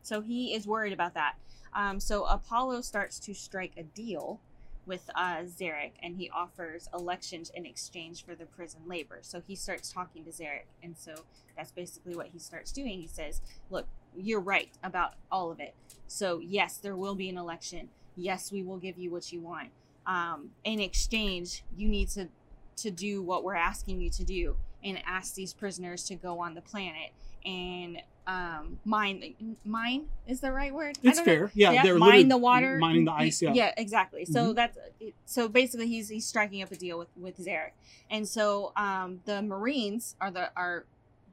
[0.04, 1.36] so he is worried about that.
[1.74, 4.40] Um, so Apollo starts to strike a deal
[4.86, 9.20] with uh, Zarek, and he offers elections in exchange for the prison labor.
[9.22, 11.14] So he starts talking to Zarek, and so
[11.56, 13.00] that's basically what he starts doing.
[13.00, 15.76] He says, "Look, you're right about all of it.
[16.08, 17.90] So yes, there will be an election.
[18.16, 19.70] Yes, we will give you what you want."
[20.06, 22.28] um, in exchange, you need to
[22.76, 26.56] to do what we're asking you to do and ask these prisoners to go on
[26.56, 27.12] the planet
[27.46, 29.56] and um, mine.
[29.66, 30.98] Mine is the right word.
[31.04, 31.52] I it's fair.
[31.54, 33.42] Yeah, they're mine the water, mining the ice.
[33.42, 34.26] Yeah, yeah, exactly.
[34.26, 34.56] So Mhm.
[34.56, 34.78] that's
[35.26, 37.72] so basically he's he's striking up a deal with with Zarek,
[38.10, 40.86] and so um, the Marines are the are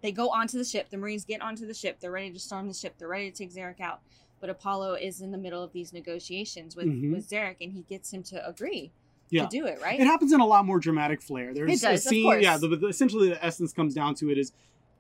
[0.03, 0.91] they go onto the ship.
[0.91, 2.01] The Marines get onto the ship.
[2.01, 2.95] They're ready to storm the ship.
[2.99, 4.01] They're ready to take Zarek out.
[4.41, 7.13] But Apollo is in the middle of these negotiations with Mhm.
[7.13, 8.91] with Zarek, and he gets him to agree
[9.29, 9.43] Yeah.
[9.45, 9.81] to do it.
[9.83, 10.01] Right?
[10.01, 11.53] It happens in a lot more dramatic flair.
[11.55, 12.57] There's does, a scene, yeah.
[12.57, 14.53] The, the- essentially, the essence comes down to it is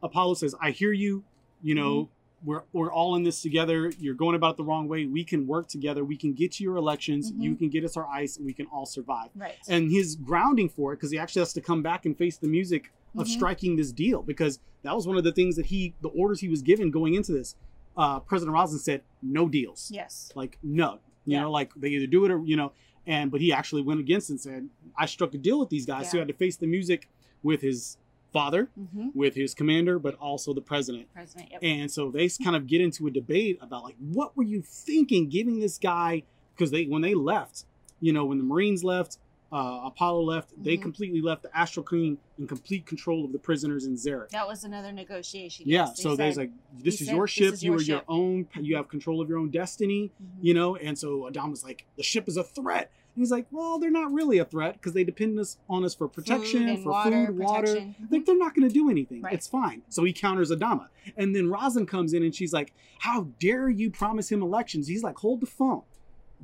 [0.02, 1.24] Apollo says, "I hear you.
[1.62, 2.48] You know, Mm-hmm.
[2.48, 3.92] we're we're all in this together.
[3.98, 5.04] You're going about it the wrong way.
[5.04, 6.04] We can work together.
[6.04, 7.30] We can get to your elections.
[7.32, 7.42] Mhm.
[7.42, 9.56] You can get us our ice, and we can all survive." right.
[9.68, 12.48] And his grounding for it, because he actually has to come back and face the
[12.48, 13.30] music of Mhm.
[13.30, 16.48] striking this deal, because that was one of the things that he, the orders he
[16.48, 17.56] was given going into this.
[17.96, 20.32] Uh, President Roslin said, "No deals." yes.
[20.34, 21.42] like no you Yeah.
[21.42, 22.72] know like they either do it or you know
[23.06, 26.06] and but he actually went against and said i struck a deal with these guys
[26.10, 27.08] so he had to face the music
[27.42, 27.98] with his
[28.32, 29.08] father Mm-hmm.
[29.14, 31.50] with his commander but also the president President.
[31.52, 31.60] Yep.
[31.62, 35.28] and so they kind of get into a debate about like what were you thinking
[35.28, 36.22] giving this guy
[36.54, 37.64] because they when they left
[38.00, 39.18] you know when the marines left
[39.52, 40.82] uh, apollo left they Mhm.
[40.82, 44.28] completely left the astral queen in complete control of the prisoners in Zarek.
[44.30, 45.66] that was another negotiation.
[45.68, 45.96] yeah yes.
[45.96, 48.46] They so there's like this is said, your ship is you your are your own
[48.60, 50.26] you have control of your own destiny Mhm.
[50.40, 53.46] you know and so adam was like the ship is a threat and he's like
[53.50, 56.82] well they're not really a threat because they depend us, on us for protection Food
[56.84, 57.66] for water, food water.
[57.76, 57.94] Mhm.
[58.10, 59.32] like they're not going to do anything Right.
[59.34, 63.28] it's fine so he counters adama and then Roslin comes in and she's like how
[63.38, 65.82] dare you promise him elections he's like hold the phone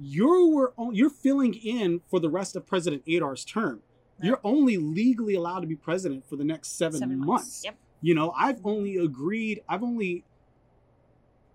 [0.00, 3.82] You were you're filling in for the rest of president adar's term
[4.18, 4.28] Right.
[4.28, 7.76] you're only legally allowed to be president for the next seven, months Yep.
[8.02, 10.24] you know i've only agreed i've only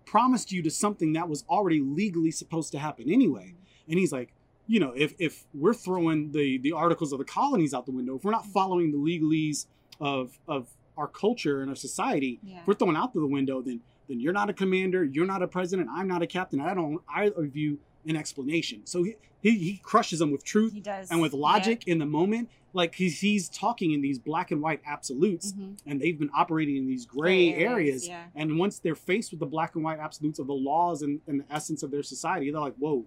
[0.04, 3.54] promised you to something that was already legally supposed to happen anyway
[3.88, 4.32] and he's like
[4.66, 8.16] you know, if if we're throwing the the articles of the colonies out the window,
[8.16, 9.66] if we're not following the legalese
[10.00, 12.60] of of our culture and our society, Yeah.
[12.60, 15.48] if we're throwing out the window, then then you're not a commander, you're not a
[15.48, 16.60] president, I'm not a captain.
[16.60, 18.82] I don't either of you an explanation.
[18.84, 20.74] So he he, he crushes them with truth
[21.10, 22.48] and with logic in the moment.
[22.74, 25.64] Like he's he's talking in these black and white absolutes, Yeah.
[25.66, 25.76] Mhm.
[25.86, 28.06] and they've been operating in these gray, Gray areas.
[28.08, 28.24] Yeah.
[28.34, 31.40] And once they're faced with the black and white absolutes of the laws and, and
[31.40, 33.04] the essence of their society, they're like, whoa,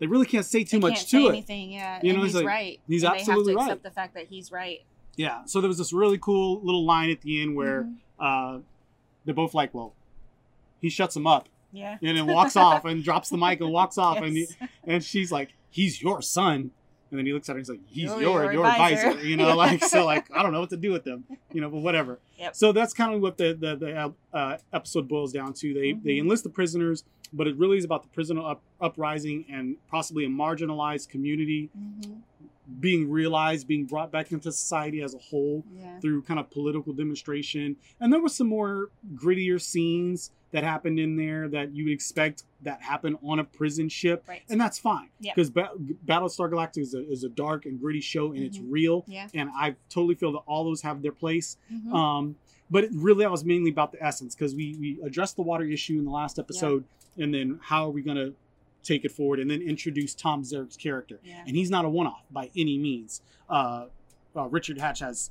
[0.00, 1.28] they really can't say too They much can't to say it.
[1.28, 2.00] anything, yeah.
[2.02, 2.80] You know, and it's he's like- right.
[2.88, 3.72] he's and absolutely they have to right.
[3.72, 4.80] accept the fact that he's right.
[5.16, 5.44] Yeah.
[5.44, 7.96] So there was this really cool little line at the end where Mhm.
[8.18, 8.60] uh,
[9.24, 9.94] they're both like, well,
[10.80, 11.98] he shuts him up Yeah.
[12.02, 14.16] and then walks off and drops the mic and walks off.
[14.18, 14.46] And, he,
[14.84, 16.70] and she's like, he's your son.
[17.10, 19.08] And then he looks at her and he's like, he's You're your, your your advisor.
[19.08, 19.26] advisor.
[19.28, 21.68] You know, like, so like, I don't know what to do with them, you know,
[21.68, 22.20] but whatever.
[22.38, 22.54] Yep.
[22.56, 25.74] So that's kind of what the, the, the uh, episode boils down to.
[25.74, 26.20] They, they Mhm.
[26.20, 30.28] enlist the prisoners, but it really is about the prisoner up, uprising and possibly a
[30.28, 32.22] marginalized community Mhm.
[32.80, 35.98] being realized, being brought back into society as a whole Yeah.
[36.00, 37.76] through kind of political demonstration.
[37.98, 42.44] And there were some more grittier scenes that happened in there that you would expect
[42.62, 44.24] that happen on a prison ship.
[44.28, 44.42] Right.
[44.48, 45.32] And that's fine Yeah.
[45.34, 45.70] because ba-
[46.06, 48.66] Battlestar Galactica is a, is a dark and gritty show and it's Mhm.
[48.68, 49.04] real.
[49.08, 49.28] Yeah.
[49.34, 51.56] And I totally feel that all those have their place.
[51.72, 51.92] Mhm.
[51.92, 52.36] Um,
[52.70, 55.64] but it really, that was mainly about the essence because we, we addressed the water
[55.64, 56.84] issue in the last episode.
[57.18, 58.34] And then how are we going to
[58.82, 61.18] take it forward and then introduce Tom Zarek's character?
[61.24, 61.42] yeah.
[61.46, 63.20] and he's not a one-off by any means.
[63.48, 63.86] Uh,
[64.36, 65.30] uh, Richard Hatch has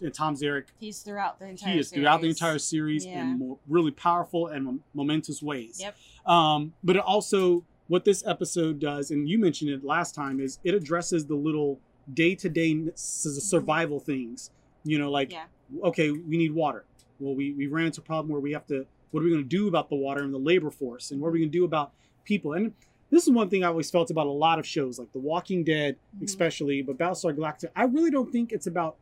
[0.00, 0.64] and Tom Zarek.
[0.80, 2.36] He's throughout the entire He is throughout the series.
[2.40, 3.22] entire series Yeah.
[3.22, 5.78] in mo- really powerful and momentous ways.
[5.80, 5.96] Yep.
[6.26, 10.58] Um, but it also, what this episode does, and you mentioned it last time, is
[10.64, 11.78] it addresses the little
[12.12, 14.50] day-to-day s- survival things.
[14.82, 15.44] You know, like Yeah.
[15.84, 16.84] okay, we need water.
[17.20, 19.42] Well, we, we ran into a problem where we have to, what are we going
[19.42, 21.10] to do about the water and the labor force?
[21.12, 21.92] And what are we going to do about
[22.24, 22.54] people?
[22.54, 22.72] And
[23.10, 25.62] this is one thing I always felt about a lot of shows, like The Walking
[25.64, 26.24] Dead, Mhm.
[26.24, 27.70] especially, but Battlestar Galactica.
[27.76, 28.96] I really don't think it's about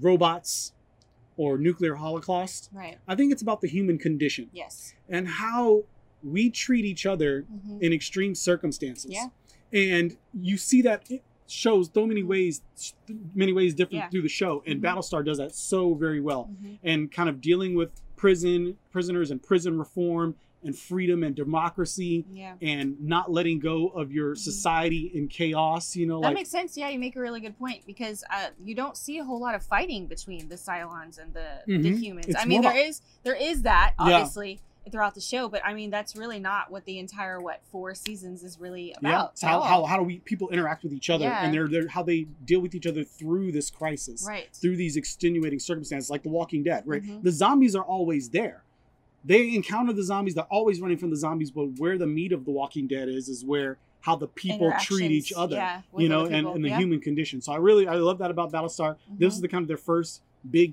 [0.00, 0.72] robots
[1.36, 2.70] or nuclear holocaust.
[2.72, 2.98] Right.
[3.06, 4.94] I think it's about the human condition Yes.
[5.08, 5.84] and how
[6.22, 7.82] we treat each other Mhm.
[7.82, 9.10] in extreme circumstances.
[9.12, 9.28] Yeah.
[9.72, 12.62] And you see that it shows so many ways,
[13.34, 14.08] many ways different Yeah.
[14.10, 14.62] through the show.
[14.66, 14.84] And Mhm.
[14.84, 16.50] Battlestar does that so very well.
[16.62, 16.78] Mhm.
[16.82, 22.54] And kind of dealing with prison, prisoners and prison reform and freedom and democracy Yeah.
[22.60, 24.38] and not letting go of your Mhm.
[24.38, 26.76] society in chaos, you know, That like makes sense.
[26.76, 29.54] Yeah, you make a really good point because uh, you don't see a whole lot
[29.54, 32.02] of fighting between the Cylons and the, the Mhm.
[32.02, 32.26] humans.
[32.26, 34.60] It's I mean, there is there is that obviously
[34.90, 38.42] throughout the show, but I mean that's really not what the entire what four seasons
[38.42, 39.30] is really yeah, about.
[39.32, 41.44] it's at how, how, how do we people interact with each other Yeah.
[41.44, 44.24] and they're, they're how they deal with each other through this crisis.
[44.28, 44.48] right.
[44.52, 47.02] through these extenuating circumstances, like The Walking Dead, right?
[47.02, 47.22] Mhm.
[47.22, 48.62] The zombies are always there.
[49.24, 50.34] They encounter the zombies.
[50.34, 51.50] They're always running from the zombies.
[51.50, 55.10] But where the meat of The Walking Dead is, is where how the people treat
[55.10, 56.78] each other, yeah, you know, and, and the yeah.
[56.78, 57.40] human condition.
[57.42, 58.96] So I really, I love that about Battlestar.
[59.18, 59.36] This Mhm.
[59.36, 60.72] is the kind of their first big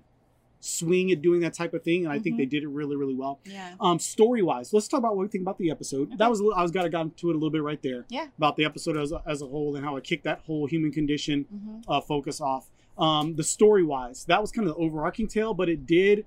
[0.66, 2.40] swing at doing that type of thing, and I think Mhm.
[2.40, 3.40] they did it really, really well.
[3.46, 3.76] Yeah.
[3.80, 6.08] Um, story wise, let's talk about what we think about the episode.
[6.08, 6.16] Okay.
[6.18, 7.82] That was a little- I was got to got into it a little bit right
[7.84, 8.06] there.
[8.10, 8.28] Yeah.
[8.38, 10.92] About the episode as a, as a whole and how it kicked that whole human
[10.92, 12.70] condition hmm uh, focus off.
[12.98, 16.26] Um, the story wise, that was kind of the overarching tale, but it did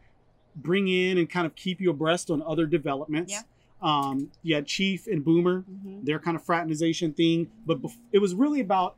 [0.55, 3.32] bring in and kind of keep you abreast on other developments.
[3.32, 3.43] Yeah.
[3.80, 8.18] Um, you had Chief and Boomer, hmm their kind of fraternization thing, but bef- it
[8.18, 8.97] was really about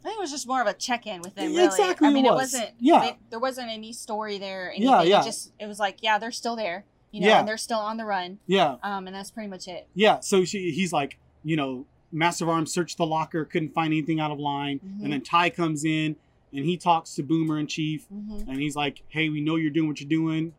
[0.00, 1.50] I think it was just more of a check-in with them.
[1.50, 1.66] Yeah, Really.
[1.66, 2.52] exactly I mean, it, was.
[2.52, 2.70] wasn't.
[2.78, 3.00] Yeah.
[3.00, 4.70] they- there wasn't any story there.
[4.70, 4.88] Anything.
[4.88, 5.20] Yeah, yeah.
[5.22, 6.84] It just it was like, yeah, they're still there.
[7.10, 7.38] You know, Yeah.
[7.40, 8.38] and they're still on the run.
[8.46, 9.88] yeah, Um, and that's pretty much it.
[9.94, 10.20] yeah.
[10.20, 14.20] So she, he's like, you know, Master of Arms searched the locker, couldn't find anything
[14.20, 15.04] out of line, Mhm.
[15.04, 16.16] and then Tigh comes in
[16.54, 19.70] and he talks to Boomer and Chief, hmm and he's like, "Hey, we know you're
[19.70, 20.52] doing what you're doing.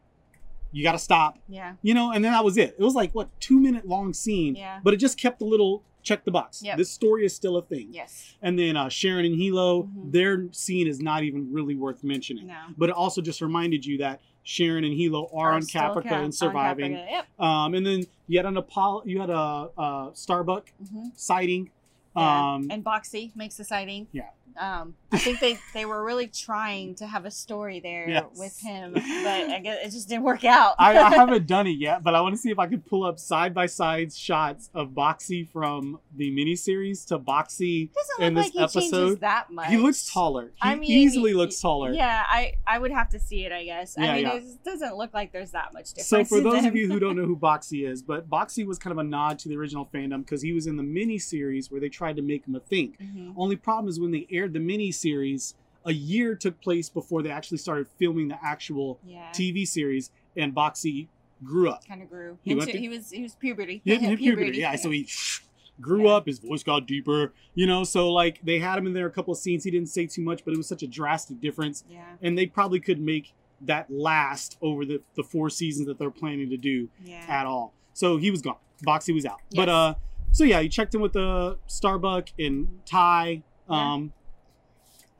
[0.72, 1.74] You got to stop." Yeah.
[1.82, 2.76] you know, and then that was it.
[2.78, 4.80] It was like what two minute long scene, Yeah.
[4.84, 6.62] but it just kept the little check the box.
[6.64, 6.78] Yep.
[6.78, 7.90] This story is still a thing.
[7.92, 8.36] Yes.
[8.42, 10.12] And then uh, Sharon and Helo, Mhm.
[10.12, 12.48] their scene is not even really worth mentioning.
[12.48, 12.60] No.
[12.78, 16.24] But it also just reminded you that Sharon and Helo are, on still Caprica Cap-
[16.24, 16.94] and surviving.
[16.94, 17.40] Caprica, Yep.
[17.40, 21.70] Um, and then you had an Apollo, you had a, a Starbuck hmm sighting.
[22.16, 22.54] Yeah.
[22.56, 24.08] Um, and Boxey makes a sighting.
[24.12, 24.30] Yeah.
[24.58, 28.26] Um, I think they, they were really trying to have a story there Yes.
[28.38, 30.76] with him, but I guess it just didn't work out.
[30.78, 33.04] I, I haven't done it yet, but I want to see if I could pull
[33.04, 37.90] up side by side shots of Boxey from the miniseries to Boxey.
[38.20, 39.70] in this like he episode, that much.
[39.70, 40.52] He looks taller.
[40.56, 41.92] He I mean, easily y- looks taller.
[41.92, 43.96] Yeah, I, I would have to see it, I guess.
[43.98, 44.34] Yeah, I mean, yeah.
[44.36, 46.08] it doesn't look like there's that much difference.
[46.10, 48.92] So for those of you who don't know who Boxey is, but Boxey was kind
[48.92, 51.90] of a nod to the original fandom because he was in the miniseries where they
[51.90, 52.96] tried to make him a thing.
[53.02, 53.34] Mhm.
[53.38, 57.30] Only problem is when they aired the mini series, a year took place before they
[57.32, 61.08] actually started filming the actual yeah, TV series, and Boxey
[61.44, 61.86] grew up.
[61.88, 62.38] kind of grew.
[62.44, 63.82] He Into, went he, was he was puberty.
[63.86, 64.76] He hit hit puberty, yeah.
[64.76, 65.08] So he
[65.82, 66.16] grew Yeah.
[66.16, 67.84] up, his voice got deeper, you know.
[67.84, 69.64] So like they had him in there a couple of scenes.
[69.64, 72.04] He didn't say too much, but it was such a drastic difference, Yeah.
[72.22, 76.50] and they probably could make that last over the the four seasons that they're planning
[76.50, 77.24] to do Yeah.
[77.28, 77.74] at all.
[77.94, 78.58] So he was gone.
[78.84, 79.40] Boxey was out.
[79.50, 79.58] Yes.
[79.66, 79.94] But uh,
[80.32, 83.44] so yeah, you checked in with the Starbuck and Tigh.
[83.70, 83.94] Yeah.
[83.94, 84.14] Um,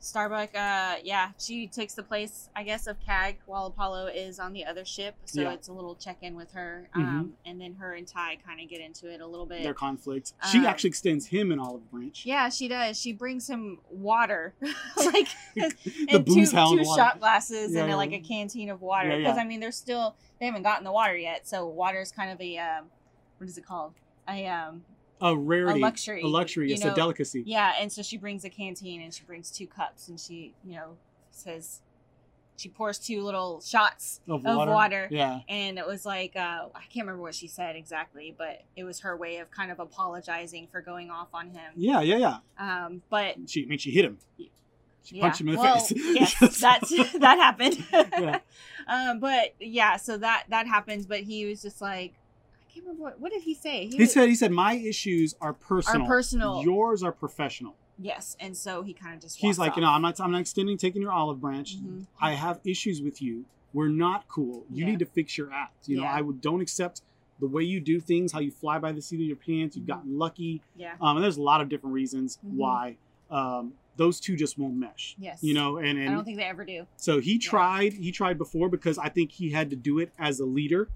[0.02, 4.54] Starbuck, uh, yeah, she takes the place, I guess, of CAG while Apollo is on
[4.54, 5.14] the other ship.
[5.26, 5.52] So Yeah.
[5.52, 6.88] it's a little check in with her.
[6.96, 7.00] Mhm.
[7.06, 9.62] Um, and then her and Tigh kind of get into it a little bit.
[9.62, 10.32] their conflict.
[10.50, 12.24] She Um, actually extends him an olive branch.
[12.24, 12.98] yeah, she does.
[12.98, 14.54] She brings him water,
[14.96, 15.74] like the
[16.08, 17.94] and two, booze two shot glasses Yeah, and yeah.
[17.96, 19.18] like a canteen of water.
[19.18, 19.36] Because.
[19.36, 21.46] I mean, they're still they haven't gotten the water yet.
[21.46, 22.86] So water is kind of a um,
[23.36, 23.92] what is it called?
[24.28, 24.84] A um,
[25.22, 26.22] A rarity, a luxury.
[26.22, 26.72] a luxury.
[26.72, 26.92] It's know?
[26.92, 27.42] a delicacy.
[27.46, 30.74] Yeah, and so she brings a canteen and she brings two cups and she, you
[30.74, 30.96] know,
[31.30, 31.80] says
[32.56, 34.70] she pours two little shots Of of water.
[34.70, 35.08] water.
[35.10, 35.40] Yeah.
[35.48, 39.00] and it was like uh, I can't remember what she said exactly, but it was
[39.00, 41.72] her way of kind of apologizing for going off on him.
[41.76, 42.36] Yeah, yeah, yeah.
[42.58, 44.18] Um, but She, I mean, she hit him.
[45.02, 45.92] She yeah, punched him in the well, face.
[45.96, 47.82] yes, that's that happened.
[47.92, 48.40] Yeah.
[48.86, 51.06] um, but yeah, so that that happens.
[51.06, 52.12] But he was just like,
[52.72, 53.86] can't remember what what did he say.
[53.86, 56.06] He was- said, "He said my issues are personal.
[56.06, 56.62] personal.
[56.62, 59.76] Yours are professional." yes, and so he kind of just He's like, off.
[59.76, 61.76] you know, I'm not, I'm not extending, taking your olive branch.
[61.76, 62.06] Mhm.
[62.18, 63.44] I have issues with you.
[63.74, 64.64] We're not cool.
[64.70, 64.90] You Yeah.
[64.92, 65.86] need to fix your act.
[65.86, 66.14] You know, Yeah.
[66.14, 67.02] I would don't accept
[67.40, 69.76] the way you do things, how you fly by the seat of your pants.
[69.76, 69.88] You've Mhm.
[69.88, 70.62] gotten lucky.
[70.78, 72.54] yeah, Um, and there's a lot of different reasons Mhm.
[72.54, 72.96] why
[73.30, 75.14] um, those two just won't mesh.
[75.18, 76.86] yes, You know, and I don't think they ever do.
[76.96, 77.92] so he tried.
[77.92, 80.88] He tried before because I think he had to do it as a leader.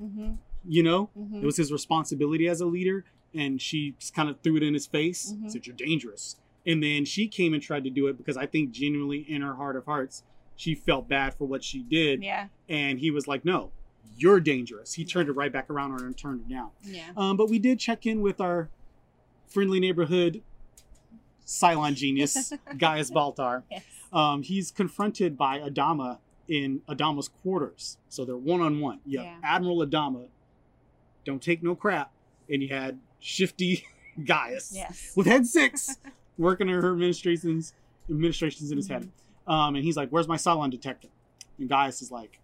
[0.64, 0.72] Mm-hmm.
[0.72, 1.36] You know, Mm-hmm.
[1.38, 3.04] it was his responsibility as a leader,
[3.34, 5.32] and she just kind of threw it in his face.
[5.36, 5.50] Mhm.
[5.50, 6.36] Said you're dangerous,
[6.66, 9.54] and then she came and tried to do it because I think genuinely in her
[9.54, 10.22] heart of hearts
[10.56, 13.72] she felt bad for what she did, Yeah, and he was like, "No,
[14.16, 16.70] you're dangerous." He turned it right back around on her and turned it down.
[16.84, 17.10] yeah.
[17.16, 18.70] Um, but we did check in with our
[19.48, 20.42] friendly neighborhood
[21.46, 23.64] Cylon genius, Gaius Baltar.
[23.70, 23.84] Yes.
[24.12, 27.98] Um, he's confronted by Adama in Adama's quarters.
[28.08, 29.00] So they're one on one.
[29.04, 29.36] You have Yeah.
[29.42, 30.28] Admiral Adama,
[31.24, 32.10] don't take no crap,
[32.50, 33.84] and you had shifty
[34.24, 35.12] Gaius Yes.
[35.16, 35.96] with head six
[36.38, 37.72] working her administrations
[38.10, 39.10] administrations in his head.
[39.48, 39.52] Mhm.
[39.52, 41.08] Um, and he's like, "Where's my Cylon detector?"
[41.58, 42.38] And Gaius is like,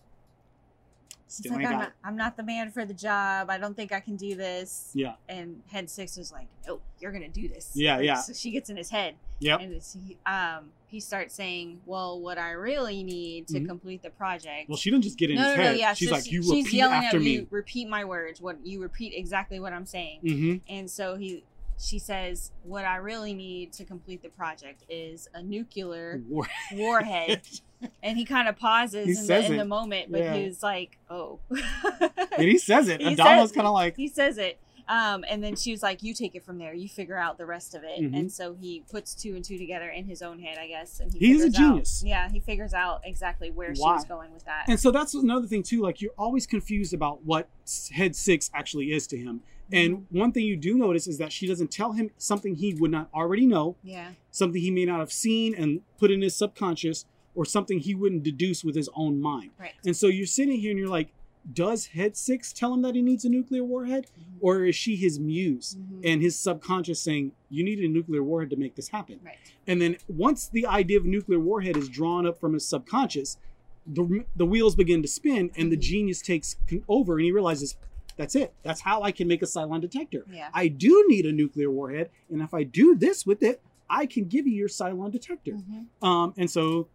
[1.31, 3.51] It's "Still like, I'm not, I'm not the man for the job.
[3.51, 4.91] I don't think I can do this.
[4.95, 7.70] Yeah, And Head Six is like, "Oh, you're gonna do this.
[7.74, 8.14] Yeah, Like, yeah.
[8.16, 9.57] So she gets in his head, Yeah.
[9.59, 13.68] and it's, he, um, he starts saying, "Well, what I really need to Mhm.
[13.68, 15.72] complete the project." Well, she didn't just get in no, his no, head.
[15.74, 15.95] no, yeah.
[15.95, 17.47] she's so like, she- "You she's repeat yelling after at me." you.
[17.51, 18.41] Repeat my words.
[18.41, 20.18] What you repeat exactly what I'm saying.
[20.22, 21.45] hmm And so he,
[21.81, 27.43] she says, "What I really need to complete the project is a nuclear War- warhead."
[28.03, 30.35] and he kind of pauses in, the, in the moment, but Yeah.
[30.37, 31.41] he's like, "Oh."
[32.37, 33.01] and he says it.
[33.11, 34.59] And Adama's kind of like, he says it.
[34.89, 36.74] Um, and then she was like, "You take it from there.
[36.74, 38.18] You figure out the rest of it." Mhm.
[38.18, 40.99] And so he puts two and two together in his own head, I guess.
[40.99, 42.03] And he He's a figures out- genius.
[42.05, 43.95] yeah, he figures out exactly where she Why?
[43.95, 44.64] was going with that.
[44.68, 45.81] And so that's another thing too.
[45.81, 47.49] Like you're always confused about what
[47.93, 49.43] head six actually is to him.
[49.73, 50.18] And Mm-hmm.
[50.18, 53.09] one thing you do notice is that she doesn't tell him something he would not
[53.14, 57.05] already know, yeah, something he may not have seen and put in his subconscious,
[57.35, 59.51] or something he wouldn't deduce with his own mind.
[59.59, 59.73] right.
[59.87, 61.11] And so you're sitting here and you're like,
[61.55, 64.07] does head six tell him that he needs a nuclear warhead?
[64.18, 64.25] Mhm.
[64.41, 66.01] Or is she his muse Mhm.
[66.05, 69.21] and his subconscious saying, you need a nuclear warhead to make this happen?
[69.25, 69.37] right.
[69.66, 73.39] And then once the idea of nuclear warhead is drawn up from his subconscious,
[73.87, 75.81] the, the wheels begin to spin and the Mhm.
[75.81, 76.57] genius takes
[76.89, 77.77] over and he realizes
[78.21, 78.53] that's it.
[78.62, 80.25] That's how I can make a Cylon detector.
[80.31, 80.49] Yeah.
[80.53, 82.11] I do need a nuclear warhead.
[82.31, 85.53] And if I do this with it, I can give you your Cylon detector.
[85.53, 85.87] Mhm.
[86.07, 86.89] Um, and so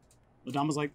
[0.47, 0.91] Adama's like,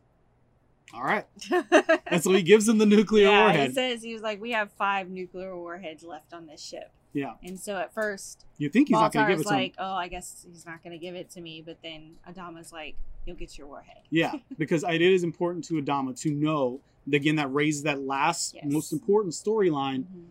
[0.94, 1.26] all right.
[2.06, 3.68] And so he gives him the nuclear yeah, warhead.
[3.68, 7.34] he says he was like, "We have five nuclear warheads left on this ship." yeah.
[7.44, 9.60] And so at first, You think he's not going to give Baltar's it to him.
[9.60, 12.72] like, "Oh, I guess he's not going to give it to me." But then Adama's
[12.72, 17.36] like, "You'll get your warhead." Yeah, because it is important to Adama to know, again,
[17.36, 18.64] that raises that last, Yes.
[18.66, 20.24] most important storyline Mhm.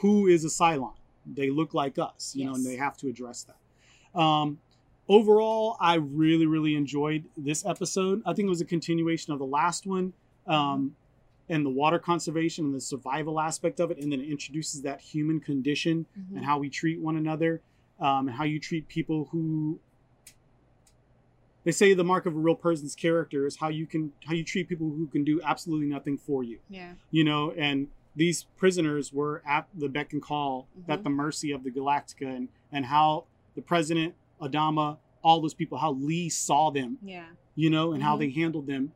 [0.00, 0.94] who is a Cylon.
[1.26, 4.18] They look like us, you know, and they have to address that.
[4.18, 4.58] Um,
[5.08, 8.22] overall, I really, really enjoyed this episode.
[8.24, 10.12] I think it was a continuation of the last one,
[10.46, 10.94] um,
[11.50, 15.00] and the water conservation and the survival aspect of it, and then it introduces that
[15.00, 16.36] human condition Mhm.
[16.36, 17.60] and how we treat one another,
[18.00, 19.80] um, and how you treat people who.
[21.68, 24.42] They say the mark of a real person's character is how you can how you
[24.42, 26.94] treat people who can do absolutely nothing for you Yeah.
[27.10, 31.04] you know, and these prisoners were at the beck and call, at Mhm.
[31.04, 35.92] the mercy of the Galactica, and, and how the president, Adama, all those people, how
[35.92, 37.26] Lee saw them, Yeah.
[37.54, 38.20] you know, and how Mhm.
[38.20, 38.92] they handled them,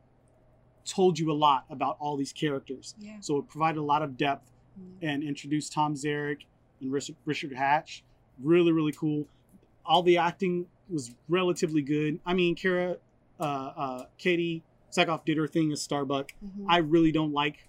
[0.83, 2.95] told you a lot about all these characters.
[2.97, 3.19] Yeah.
[3.19, 4.97] So it provided a lot of depth Mhm.
[5.03, 6.45] and introduced Tom Zarek
[6.81, 8.03] and Richard Hatch
[8.39, 9.27] really really cool.
[9.85, 12.19] All the acting was relatively good.
[12.25, 12.97] I mean, Kara,
[13.39, 14.61] uh, uh, Katee
[14.91, 16.33] Sackhoff did her thing as Starbuck.
[16.43, 16.65] Mhm.
[16.67, 17.67] I really don't like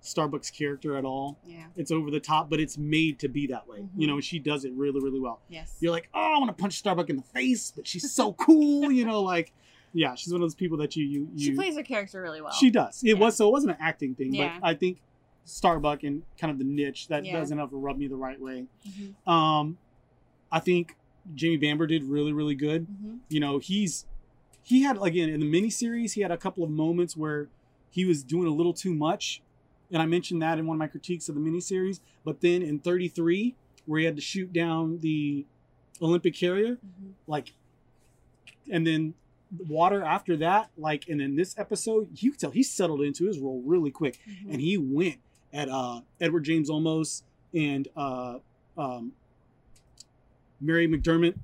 [0.00, 1.38] Starbuck's character at all.
[1.46, 1.66] yeah.
[1.76, 3.80] It's over the top, but it's made to be that way.
[3.80, 3.88] Mhm.
[3.96, 5.40] You know, she does it really, really well.
[5.48, 5.76] Yes.
[5.80, 8.92] You're like, oh, I want to punch Starbuck in the face, but she's so cool.
[8.92, 9.52] You know, like,
[9.92, 11.44] yeah, she's one of those people that you you you.
[11.46, 12.52] she plays her character really well.
[12.52, 13.02] She does.
[13.02, 13.14] It Yeah.
[13.14, 14.58] was so it wasn't an acting thing, Yeah.
[14.60, 15.00] but I think
[15.44, 17.32] Starbuck and kind of the niche that Yeah.
[17.38, 18.66] doesn't ever rub me the right way.
[18.86, 19.26] Mhm.
[19.30, 19.78] Um,
[20.52, 20.96] I think
[21.34, 22.86] Jamie Bamber did really, really good.
[22.86, 23.18] Mhm.
[23.28, 24.06] You know, he's
[24.62, 27.48] he had again in the miniseries, he had a couple of moments where
[27.90, 29.40] he was doing a little too much,
[29.90, 32.00] and I mentioned that in one of my critiques of the miniseries.
[32.24, 33.54] But then in 33,
[33.86, 35.46] where he had to shoot down the
[36.02, 37.12] Olympic carrier, Mhm.
[37.26, 37.52] like,
[38.70, 39.14] and then
[39.66, 43.38] water after that, like, and in this episode, you could tell he settled into his
[43.38, 44.52] role really quick Mhm.
[44.52, 45.16] and he went
[45.52, 47.22] at uh, Edward James Olmos
[47.54, 48.38] and uh,
[48.76, 49.12] um,
[50.60, 51.36] Mary McDermott,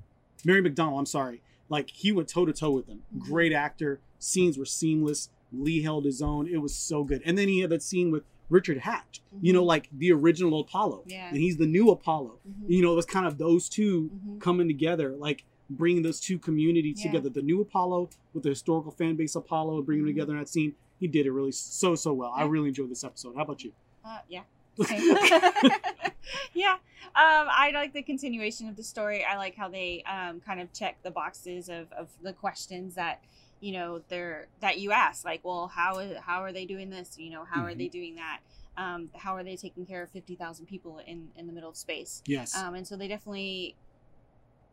[0.43, 0.99] Mary McDonnell.
[0.99, 1.41] I'm sorry.
[1.69, 3.03] Like he went toe to toe with them.
[3.15, 3.19] Mhm.
[3.19, 3.99] Great actor.
[4.19, 5.29] Scenes were seamless.
[5.51, 6.47] Lee held his own.
[6.47, 7.21] It was so good.
[7.25, 9.21] And then he had that scene with Richard Hatch.
[9.41, 9.67] You know, Mhm.
[9.67, 11.03] like the original Apollo.
[11.07, 11.29] Yeah.
[11.29, 12.39] And he's the new Apollo.
[12.47, 12.69] Mhm.
[12.69, 14.39] You know, it was kind of those 2 Mhm.
[14.39, 17.11] coming together, like bringing those two communities Yeah.
[17.11, 17.29] together.
[17.29, 20.15] The new Apollo with the historical fan base Apollo, bringing them Mhm.
[20.17, 20.75] together in that scene.
[20.99, 22.31] He did it really so so well.
[22.35, 23.35] I really enjoyed this episode.
[23.35, 23.71] How about you?
[24.03, 24.43] Uh, yeah.
[26.53, 26.73] yeah.
[27.17, 29.23] Um, I like the continuation of the story.
[29.23, 33.21] I like how they um, kind of check the boxes of, of the questions that
[33.61, 35.23] you know they're that you ask.
[35.23, 37.17] Like, well, how is how are they doing this?
[37.17, 37.77] You know, how are Mm-hmm.
[37.79, 38.39] they doing that?
[38.77, 41.77] Um, how are they taking care of fifty thousand people in in the middle of
[41.77, 42.21] space?
[42.27, 42.55] Yes.
[42.55, 43.75] Um, and so they definitely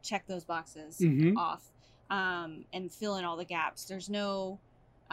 [0.03, 1.37] check those boxes Mhm.
[1.37, 1.63] off
[2.11, 3.85] um, and fill in all the gaps.
[3.85, 4.59] There's no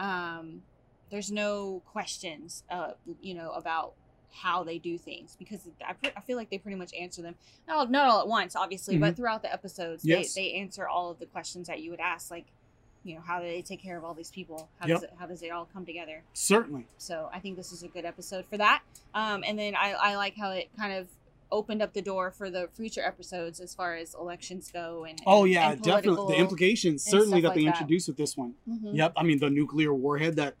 [0.00, 0.62] um,
[1.10, 3.94] there's no questions, uh, you know, about
[4.32, 7.34] how they do things because I, pre- I feel like they pretty much answer them
[7.66, 10.34] not all, not all at once, obviously, but throughout the episodes, Yes.
[10.34, 12.46] they, they answer all of the questions that you would ask, like,
[13.02, 14.68] you know, how do they take care of all these people?
[14.78, 14.96] How Yep.
[14.96, 16.22] does it, how does it all come together?
[16.34, 16.86] Certainly.
[16.98, 18.82] So I think this is a good episode for that.
[19.14, 21.08] Um, and then I, I like how it kind of
[21.52, 25.44] opened up the door for the future episodes as far as elections go and Oh
[25.44, 26.34] yeah, and definitely.
[26.36, 27.80] The implications certainly that they like that.
[27.80, 28.54] introduced with this one.
[28.68, 28.94] Mhm.
[28.96, 29.14] Yep.
[29.16, 30.54] I mean the nuclear warhead that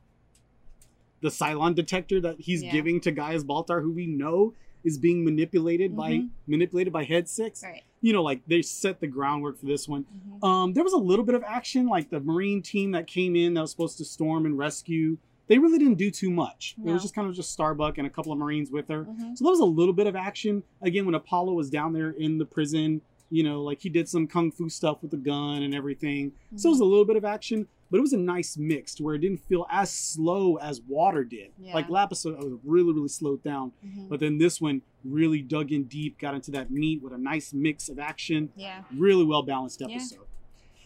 [1.20, 2.72] the Cylon detector that he's Yeah.
[2.72, 4.54] giving to Gaius Baltar, who we know
[4.84, 6.28] is being manipulated by Mhm.
[6.46, 7.62] manipulated by Head Six.
[7.62, 7.82] Right.
[8.00, 10.06] You know, like they set the groundwork for this one.
[10.40, 10.44] Mhm.
[10.46, 13.52] Um, there was a little bit of action, like the Marine team that came in
[13.54, 15.18] that was supposed to storm and rescue.
[15.48, 16.76] They really didn't do too much.
[16.82, 19.04] It was just kind of just Starbuck and a couple of Marines with her.
[19.04, 19.36] Mhm.
[19.36, 20.62] So there was a little bit of action.
[20.80, 24.26] Again, when Apollo was down there in the prison, you know, like he did some
[24.26, 26.32] kung fu stuff with the gun and everything.
[26.56, 29.02] So it was a little bit of action, but it was a nice mix to
[29.02, 31.50] where it didn't feel as slow as Water did.
[31.58, 31.74] Yeah.
[31.74, 32.34] Like Lapis was
[32.64, 33.72] really, really slowed down.
[33.84, 34.08] Mhm.
[34.08, 37.52] But then this one really dug in deep, got into that meat with a nice
[37.52, 38.50] mix of action.
[38.56, 38.82] Yeah.
[38.94, 39.88] Really well balanced Yeah.
[39.88, 40.26] episode.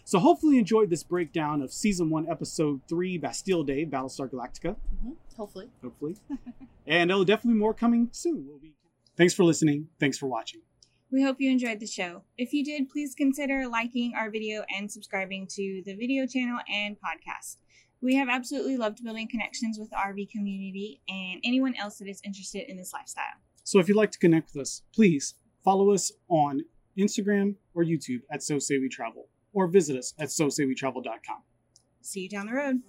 [0.07, 4.77] So hopefully you enjoyed this breakdown of season one, episode three, Bastille Day, Battlestar Galactica
[5.05, 5.17] Mhm.
[5.37, 5.69] Hopefully.
[5.83, 6.17] hopefully.
[6.87, 8.47] and there'll definitely more coming soon.
[8.47, 8.75] We'll be...
[9.17, 9.89] Thanks for listening.
[9.99, 10.61] Thanks for watching.
[11.11, 12.23] We hope you enjoyed the show.
[12.37, 16.97] If you did, please consider liking our video and subscribing to the video channel and
[16.97, 17.59] podcast.
[18.01, 22.21] We have absolutely loved building connections with the RV community and anyone else that is
[22.25, 23.39] interested in this lifestyle.
[23.63, 25.35] So if you'd like to connect with us, please
[25.65, 26.63] follow us on
[26.99, 31.43] Instagram or YouTube at So Say We Travel, or visit us at SoSayWeTravel.com.
[32.03, 32.81] See you down the road.